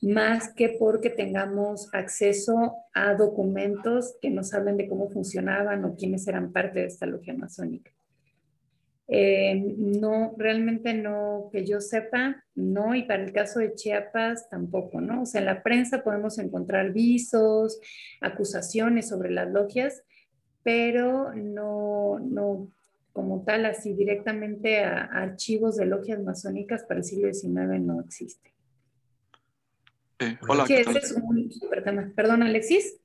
más 0.00 0.52
que 0.52 0.70
porque 0.80 1.10
tengamos 1.10 1.88
acceso 1.92 2.74
a 2.92 3.14
documentos 3.14 4.16
que 4.20 4.30
nos 4.30 4.52
hablen 4.52 4.76
de 4.76 4.88
cómo 4.88 5.08
funcionaban 5.10 5.84
o 5.84 5.94
quiénes 5.94 6.26
eran 6.26 6.52
parte 6.52 6.80
de 6.80 6.86
esta 6.86 7.06
logia 7.06 7.34
masónica. 7.34 7.92
Eh, 9.08 9.74
no, 9.76 10.34
realmente 10.38 10.94
no, 10.94 11.50
que 11.52 11.66
yo 11.66 11.80
sepa, 11.80 12.42
no, 12.54 12.94
y 12.94 13.02
para 13.02 13.22
el 13.22 13.32
caso 13.32 13.58
de 13.58 13.74
Chiapas 13.74 14.48
tampoco, 14.48 15.00
¿no? 15.00 15.22
O 15.22 15.26
sea, 15.26 15.40
en 15.40 15.46
la 15.46 15.62
prensa 15.62 16.02
podemos 16.02 16.38
encontrar 16.38 16.92
visos, 16.92 17.78
acusaciones 18.20 19.08
sobre 19.08 19.30
las 19.30 19.50
logias, 19.50 20.02
pero 20.62 21.34
no, 21.34 22.18
no 22.20 22.68
como 23.12 23.44
tal, 23.44 23.66
así 23.66 23.94
directamente 23.94 24.84
a, 24.84 25.04
archivos 25.04 25.76
de 25.76 25.86
logias 25.86 26.22
masónicas 26.22 26.84
para 26.84 27.00
el 27.00 27.04
siglo 27.04 27.32
XIX 27.32 27.80
no 27.80 28.00
existe. 28.00 28.52
Eh, 30.18 30.38
hola, 30.48 30.64
¿qué 30.66 30.84
tal? 30.84 30.96
es 30.96 31.12
un 31.12 31.50
super 31.50 31.84
tema. 31.84 32.12
Perdón, 32.14 32.42
Alexis. 32.42 32.96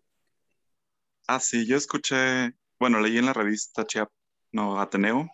Ah, 1.28 1.40
sí, 1.40 1.66
yo 1.66 1.76
escuché, 1.76 2.54
bueno, 2.80 3.02
leí 3.02 3.18
en 3.18 3.26
la 3.26 3.34
revista 3.34 3.86
Chiap, 3.86 4.10
no, 4.52 4.80
Ateneo, 4.80 5.30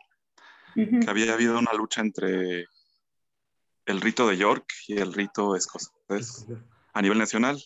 que 0.75 1.05
había 1.07 1.33
habido 1.33 1.59
una 1.59 1.73
lucha 1.73 2.01
entre 2.01 2.65
el 3.85 4.01
rito 4.01 4.27
de 4.27 4.37
York 4.37 4.65
y 4.87 4.97
el 4.97 5.13
rito 5.13 5.55
escocés 5.55 6.47
a 6.93 7.01
nivel 7.01 7.19
nacional. 7.19 7.61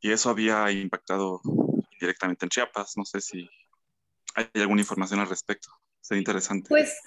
Y 0.00 0.12
eso 0.12 0.28
había 0.28 0.70
impactado 0.70 1.40
directamente 1.98 2.44
en 2.44 2.50
Chiapas. 2.50 2.92
No 2.96 3.04
sé 3.04 3.20
si 3.20 3.48
hay 4.34 4.48
alguna 4.54 4.82
información 4.82 5.20
al 5.20 5.28
respecto. 5.28 5.70
Interesante. 6.10 6.68
Pues, 6.68 7.00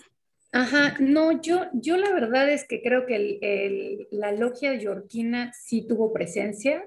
ajá, 0.52 0.96
no, 1.00 1.42
yo, 1.42 1.68
yo 1.74 1.98
la 1.98 2.12
verdad 2.12 2.50
es 2.50 2.68
que 2.68 2.82
creo 2.82 3.06
que 3.06 4.08
la 4.12 4.32
logia 4.32 4.74
yorquina 4.74 5.54
sí 5.54 5.86
tuvo 5.88 6.12
presencia 6.12 6.84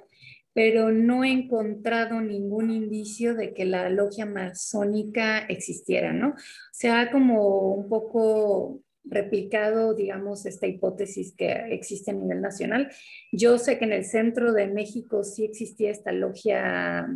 pero 0.54 0.92
no 0.92 1.24
he 1.24 1.30
encontrado 1.30 2.20
ningún 2.20 2.70
indicio 2.70 3.34
de 3.34 3.54
que 3.54 3.64
la 3.64 3.88
logia 3.88 4.26
masónica 4.26 5.38
existiera, 5.38 6.12
¿no? 6.12 6.34
Se 6.72 6.90
ha 6.90 7.10
como 7.10 7.72
un 7.72 7.88
poco 7.88 8.82
replicado, 9.04 9.94
digamos, 9.94 10.46
esta 10.46 10.66
hipótesis 10.66 11.34
que 11.36 11.50
existe 11.70 12.10
a 12.10 12.14
nivel 12.14 12.40
nacional. 12.40 12.90
Yo 13.32 13.58
sé 13.58 13.78
que 13.78 13.86
en 13.86 13.92
el 13.92 14.04
centro 14.04 14.52
de 14.52 14.68
México 14.68 15.24
sí 15.24 15.44
existía 15.44 15.90
esta 15.90 16.12
logia 16.12 17.08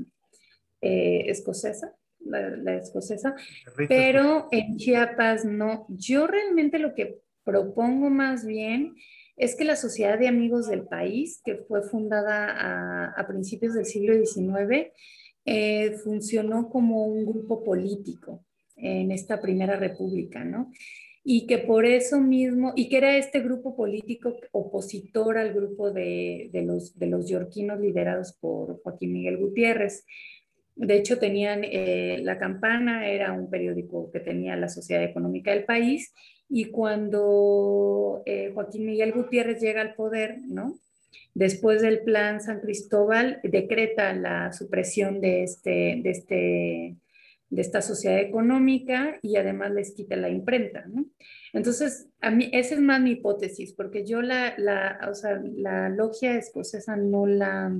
eh, 0.80 1.24
escocesa, 1.26 1.94
la, 2.28 2.76
escocesa, 2.76 3.34
pero 3.88 4.48
en 4.50 4.76
Chiapas 4.76 5.44
no. 5.44 5.86
Yo 5.88 6.26
realmente 6.26 6.78
lo 6.78 6.94
que 6.94 7.20
propongo 7.44 8.10
más 8.10 8.44
bien 8.44 8.94
es 9.36 9.54
que 9.54 9.64
la 9.64 9.76
Sociedad 9.76 10.18
de 10.18 10.28
Amigos 10.28 10.68
del 10.68 10.84
País, 10.86 11.40
que 11.44 11.56
fue 11.56 11.82
fundada 11.82 13.12
a, 13.16 13.26
principios 13.26 13.74
del 13.74 13.84
siglo 13.84 14.14
XIX, 14.14 14.88
eh, 15.44 15.92
funcionó 16.02 16.68
como 16.70 17.04
un 17.06 17.26
grupo 17.26 17.62
político 17.62 18.44
en 18.76 19.12
esta 19.12 19.40
primera 19.40 19.76
república, 19.76 20.44
¿no? 20.44 20.70
Y 21.22 21.46
que 21.46 21.58
por 21.58 21.86
eso 21.86 22.20
mismo, 22.20 22.72
y 22.76 22.88
que 22.88 22.98
era 22.98 23.16
este 23.16 23.40
grupo 23.40 23.76
político 23.76 24.36
opositor 24.52 25.38
al 25.38 25.52
grupo 25.52 25.90
de, 25.90 26.50
los, 26.64 26.96
de 26.98 27.06
los 27.06 27.28
yorquinos 27.28 27.80
liderados 27.80 28.36
por 28.40 28.80
Joaquín 28.82 29.12
Miguel 29.12 29.38
Gutiérrez. 29.38 30.04
De 30.76 30.94
hecho, 30.94 31.18
tenían 31.18 31.62
eh, 31.64 32.20
La 32.22 32.38
Campana, 32.38 33.08
era 33.08 33.32
un 33.32 33.48
periódico 33.48 34.10
que 34.12 34.20
tenía 34.20 34.56
la 34.56 34.68
Sociedad 34.68 35.02
Económica 35.02 35.50
del 35.50 35.64
País, 35.64 36.12
y 36.48 36.66
cuando 36.66 38.22
eh, 38.26 38.50
Joaquín 38.54 38.86
Miguel 38.86 39.12
Gutiérrez 39.12 39.60
llega 39.60 39.80
al 39.80 39.94
poder, 39.94 40.38
¿no? 40.46 40.78
Después 41.34 41.80
del 41.80 42.00
plan 42.00 42.40
San 42.40 42.60
Cristóbal, 42.60 43.40
decreta 43.42 44.12
la 44.12 44.52
supresión 44.52 45.20
de, 45.20 45.42
este, 45.42 46.00
de, 46.02 46.10
este, 46.10 46.96
de 47.48 47.60
esta 47.62 47.80
sociedad 47.80 48.18
económica 48.20 49.18
y 49.22 49.36
además 49.36 49.72
les 49.72 49.92
quita 49.92 50.16
la 50.16 50.28
imprenta. 50.28 50.84
Entonces, 51.52 52.08
a 52.20 52.30
mí, 52.30 52.50
esa 52.52 52.74
es 52.74 52.80
más 52.80 53.00
mi 53.00 53.12
hipótesis, 53.12 53.72
porque 53.72 54.04
yo 54.04 54.20
la, 54.20 54.54
la, 54.58 55.00
o 55.10 55.14
sea, 55.14 55.40
la 55.42 55.88
logia 55.88 56.36
escocesa 56.36 56.96
no 56.96 57.26
la, 57.26 57.72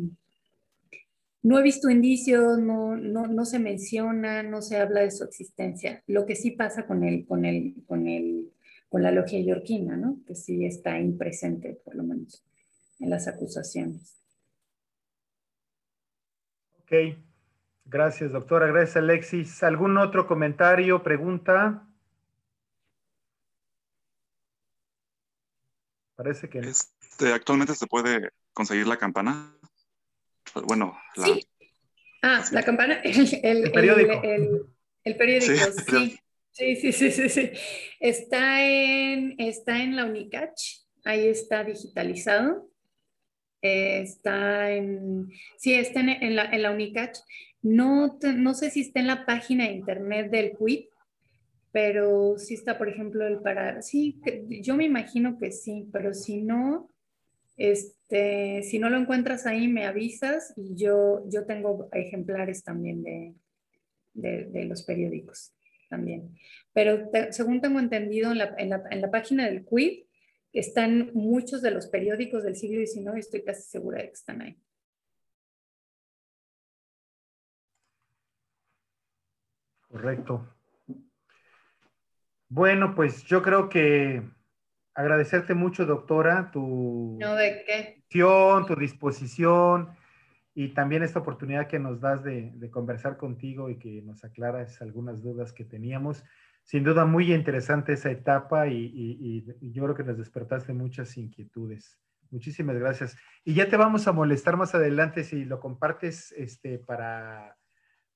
no 1.46 1.58
he 1.58 1.62
visto 1.62 1.88
indicios, 1.88 2.58
no, 2.58 2.96
no, 2.96 3.26
no, 3.28 3.44
se 3.44 3.58
menciona, 3.58 4.42
no 4.42 4.62
se 4.62 4.78
habla 4.78 5.02
de 5.02 5.12
su 5.12 5.22
existencia. 5.22 6.02
Lo 6.08 6.26
que 6.26 6.34
sí 6.34 6.50
pasa 6.50 6.86
con 6.86 7.04
el, 7.04 7.24
con 7.24 7.44
el, 7.44 7.74
con 7.86 8.08
el 8.08 8.52
con 8.88 9.02
la 9.02 9.12
logia 9.12 9.40
yorquina, 9.40 9.96
¿no? 9.96 10.20
Que 10.26 10.34
sí 10.34 10.64
está 10.64 10.94
ahí 10.94 11.12
presente, 11.12 11.80
por 11.84 11.94
lo 11.94 12.02
menos, 12.02 12.44
en 12.98 13.10
las 13.10 13.28
acusaciones. 13.28 14.16
Ok, 16.80 17.18
gracias 17.84 18.32
doctora, 18.32 18.68
gracias 18.68 18.96
Alexis. 18.96 19.62
¿Algún 19.62 19.98
otro 19.98 20.26
comentario, 20.26 21.02
pregunta? 21.02 21.86
Parece 26.14 26.48
que... 26.48 26.60
Este, 26.60 27.32
actualmente 27.32 27.74
se 27.74 27.86
puede 27.86 28.30
conseguir 28.52 28.86
la 28.86 28.96
campana. 28.96 29.55
Bueno, 30.54 30.98
la... 31.16 31.26
Sí. 31.26 31.46
Ah, 32.22 32.44
la 32.50 32.62
campana, 32.62 33.00
el, 33.04 33.70
periódico. 33.70 34.20
El, 35.04 35.16
periódico, 35.16 35.54
sí. 35.88 36.18
Sí, 36.50 36.76
sí, 36.76 36.92
sí, 36.92 37.10
sí, 37.10 37.28
sí. 37.28 37.50
Está 38.00 38.66
en, 38.66 39.34
está 39.38 39.82
en 39.82 39.94
la 39.94 40.06
Unicach, 40.06 40.58
ahí 41.04 41.28
está 41.28 41.62
digitalizado. 41.62 42.70
Está 43.60 44.72
en, 44.72 45.28
sí, 45.58 45.74
está 45.74 46.00
en, 46.00 46.34
la, 46.34 46.44
en 46.46 46.62
la 46.62 46.70
Unicach. 46.70 47.18
No, 47.62 48.18
no 48.22 48.54
sé 48.54 48.70
si 48.70 48.80
está 48.80 49.00
en 49.00 49.06
la 49.06 49.26
página 49.26 49.64
de 49.64 49.72
internet 49.72 50.30
del 50.30 50.52
CUIT, 50.52 50.88
pero 51.72 52.38
sí 52.38 52.54
está, 52.54 52.78
por 52.78 52.88
ejemplo, 52.88 53.26
el 53.26 53.40
para, 53.40 53.82
sí, 53.82 54.18
yo 54.62 54.76
me 54.76 54.84
imagino 54.84 55.38
que 55.38 55.52
sí, 55.52 55.86
pero 55.92 56.14
si 56.14 56.40
no, 56.40 56.90
este, 57.58 57.95
si 58.08 58.78
no 58.78 58.90
lo 58.90 58.98
encuentras 58.98 59.46
ahí, 59.46 59.68
me 59.68 59.86
avisas 59.86 60.52
y 60.56 60.76
yo, 60.76 61.24
yo 61.28 61.46
tengo 61.46 61.88
ejemplares 61.92 62.62
también 62.62 63.02
de, 63.02 63.34
de 64.14 64.64
los 64.64 64.82
periódicos 64.82 65.56
también. 65.88 66.36
Pero 66.72 67.10
según 67.30 67.60
tengo 67.60 67.78
entendido, 67.78 68.32
en 68.32 68.38
la, 68.38 68.54
en, 68.58 69.00
la, 69.00 69.10
página 69.10 69.46
del 69.46 69.64
CUID 69.64 70.04
están 70.52 71.10
muchos 71.14 71.62
de 71.62 71.70
los 71.70 71.86
periódicos 71.86 72.44
del 72.44 72.56
siglo 72.56 72.84
XIX, 72.84 73.16
estoy 73.16 73.44
casi 73.44 73.62
segura 73.62 73.98
de 73.98 74.08
que 74.08 74.12
están 74.12 74.42
ahí. 74.42 74.58
Correcto. 79.88 80.54
Bueno, 82.48 82.94
pues 82.94 83.24
yo 83.24 83.42
creo 83.42 83.68
que 83.68 84.22
agradecerte 84.96 85.54
mucho, 85.54 85.84
doctora, 85.84 86.50
tu, 86.50 87.18
no, 87.20 87.34
¿de 87.36 87.64
qué? 87.64 88.02
tu 88.66 88.74
disposición 88.76 89.90
y 90.54 90.68
también 90.68 91.02
esta 91.02 91.18
oportunidad 91.18 91.68
que 91.68 91.78
nos 91.78 92.00
das 92.00 92.24
de, 92.24 92.70
conversar 92.70 93.18
contigo 93.18 93.68
y 93.68 93.78
que 93.78 94.00
nos 94.00 94.24
aclaras 94.24 94.80
algunas 94.80 95.22
dudas 95.22 95.52
que 95.52 95.66
teníamos. 95.66 96.24
Sin 96.62 96.82
duda 96.82 97.04
muy 97.04 97.32
interesante 97.32 97.92
esa 97.92 98.10
etapa 98.10 98.68
y, 98.68 99.44
yo 99.60 99.84
creo 99.84 99.94
que 99.94 100.02
nos 100.02 100.16
despertaste 100.16 100.72
muchas 100.72 101.16
inquietudes. 101.18 102.00
Muchísimas 102.30 102.76
gracias. 102.76 103.18
Y 103.44 103.52
ya 103.52 103.68
te 103.68 103.76
vamos 103.76 104.08
a 104.08 104.12
molestar 104.12 104.56
más 104.56 104.74
adelante 104.74 105.24
si 105.24 105.44
lo 105.44 105.60
compartes 105.60 106.32
este, 106.32 106.78
para 106.78 107.54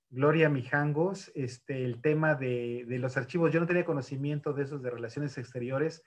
Gloria 0.09 0.49
Mijangos, 0.49 1.31
este, 1.35 1.85
el 1.85 2.01
tema 2.01 2.35
de, 2.35 2.87
de 2.88 2.99
los 2.99 3.19
archivos. 3.19 3.53
Yo 3.53 3.61
no 3.61 3.66
tenía 3.66 3.85
conocimiento 3.85 4.55
de 4.55 4.64
esos 4.64 4.83
de 4.83 4.90
relaciones 4.90 5.37
exteriores, 5.37 6.03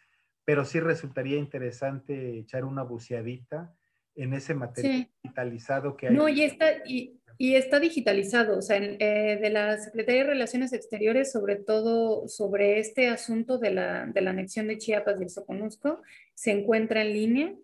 pero 0.45 0.65
sí 0.65 0.79
resultaría 0.79 1.37
interesante 1.37 2.39
echar 2.39 2.65
una 2.65 2.83
buceadita 2.83 3.73
en 4.15 4.33
ese 4.33 4.53
material 4.53 5.09
digitalizado 5.23 5.97
que 5.97 6.07
hay. 6.07 6.13
No, 6.15 6.29
y 6.29 6.43
está, 6.43 6.71
y, 6.85 7.19
y 7.37 7.55
está 7.55 7.79
digitalizado, 7.79 8.57
o 8.57 8.61
sea, 8.61 8.77
eh, 8.77 9.39
de 9.41 9.49
la 9.49 9.77
Secretaría 9.77 10.23
de 10.23 10.29
Relaciones 10.29 10.73
Exteriores, 10.73 11.31
sobre 11.31 11.55
todo 11.55 12.27
sobre 12.27 12.79
este 12.79 13.07
asunto 13.07 13.57
de 13.57 13.71
la, 13.71 14.05
de 14.05 14.21
la 14.21 14.31
anexión 14.31 14.67
de 14.67 14.77
Chiapas 14.77 15.19
y 15.19 15.23
el 15.23 15.29
Soconusco, 15.29 16.01
se 16.35 16.51
encuentra 16.51 17.01
en 17.01 17.13
línea 17.13 17.55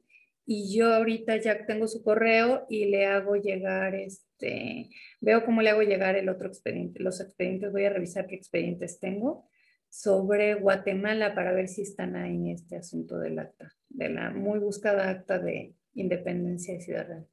y 0.45 0.75
yo 0.75 0.93
ahorita 0.93 1.37
ya 1.37 1.65
tengo 1.67 1.87
su 1.87 2.03
correo 2.03 2.65
y 2.69 2.85
le 2.85 3.05
hago 3.05 3.35
llegar 3.35 3.93
este, 3.93 4.89
veo 5.21 5.45
cómo 5.45 5.61
le 5.61 5.69
hago 5.69 5.83
llegar 5.83 6.15
el 6.15 6.29
otro 6.29 6.47
expediente, 6.47 7.03
los 7.03 7.21
expedientes, 7.21 7.71
voy 7.71 7.85
a 7.85 7.91
revisar 7.91 8.25
qué 8.25 8.35
expedientes 8.35 8.99
tengo 8.99 9.47
sobre 9.89 10.55
Guatemala 10.55 11.33
para 11.35 11.51
ver 11.51 11.67
si 11.67 11.81
están 11.81 12.15
ahí 12.15 12.35
en 12.35 12.47
este 12.47 12.77
asunto 12.77 13.19
del 13.19 13.39
acta, 13.39 13.71
de 13.89 14.09
la 14.09 14.29
muy 14.31 14.59
buscada 14.59 15.09
acta 15.09 15.39
de 15.39 15.73
independencia 15.93 16.75
y 16.75 16.81
ciudadana. 16.81 17.25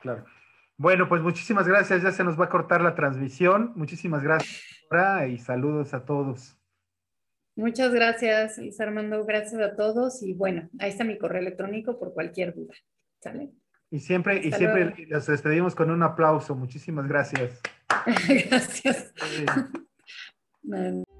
Claro. 0.00 0.24
Bueno, 0.76 1.08
pues 1.08 1.20
muchísimas 1.20 1.68
gracias. 1.68 2.02
Ya 2.02 2.10
se 2.10 2.24
nos 2.24 2.40
va 2.40 2.46
a 2.46 2.48
cortar 2.48 2.80
la 2.80 2.94
transmisión. 2.94 3.72
Muchísimas 3.76 4.22
gracias 4.22 4.80
y 5.28 5.38
saludos 5.38 5.92
a 5.92 6.04
todos. 6.04 6.56
Muchas 7.54 7.92
gracias, 7.92 8.56
Luis 8.56 8.80
Armando. 8.80 9.24
Gracias 9.26 9.60
a 9.60 9.76
todos. 9.76 10.22
Y 10.22 10.32
bueno, 10.32 10.70
ahí 10.78 10.88
está 10.88 11.04
mi 11.04 11.18
correo 11.18 11.42
electrónico 11.42 11.98
por 11.98 12.14
cualquier 12.14 12.54
duda. 12.54 12.74
¿Sale? 13.20 13.50
Y 13.90 13.98
siempre, 13.98 14.40
y 14.42 14.52
siempre 14.52 14.94
los 15.08 15.26
despedimos 15.26 15.74
con 15.74 15.90
un 15.90 16.02
aplauso. 16.02 16.54
Muchísimas 16.54 17.06
gracias. 17.06 17.60
gracias. 18.48 19.12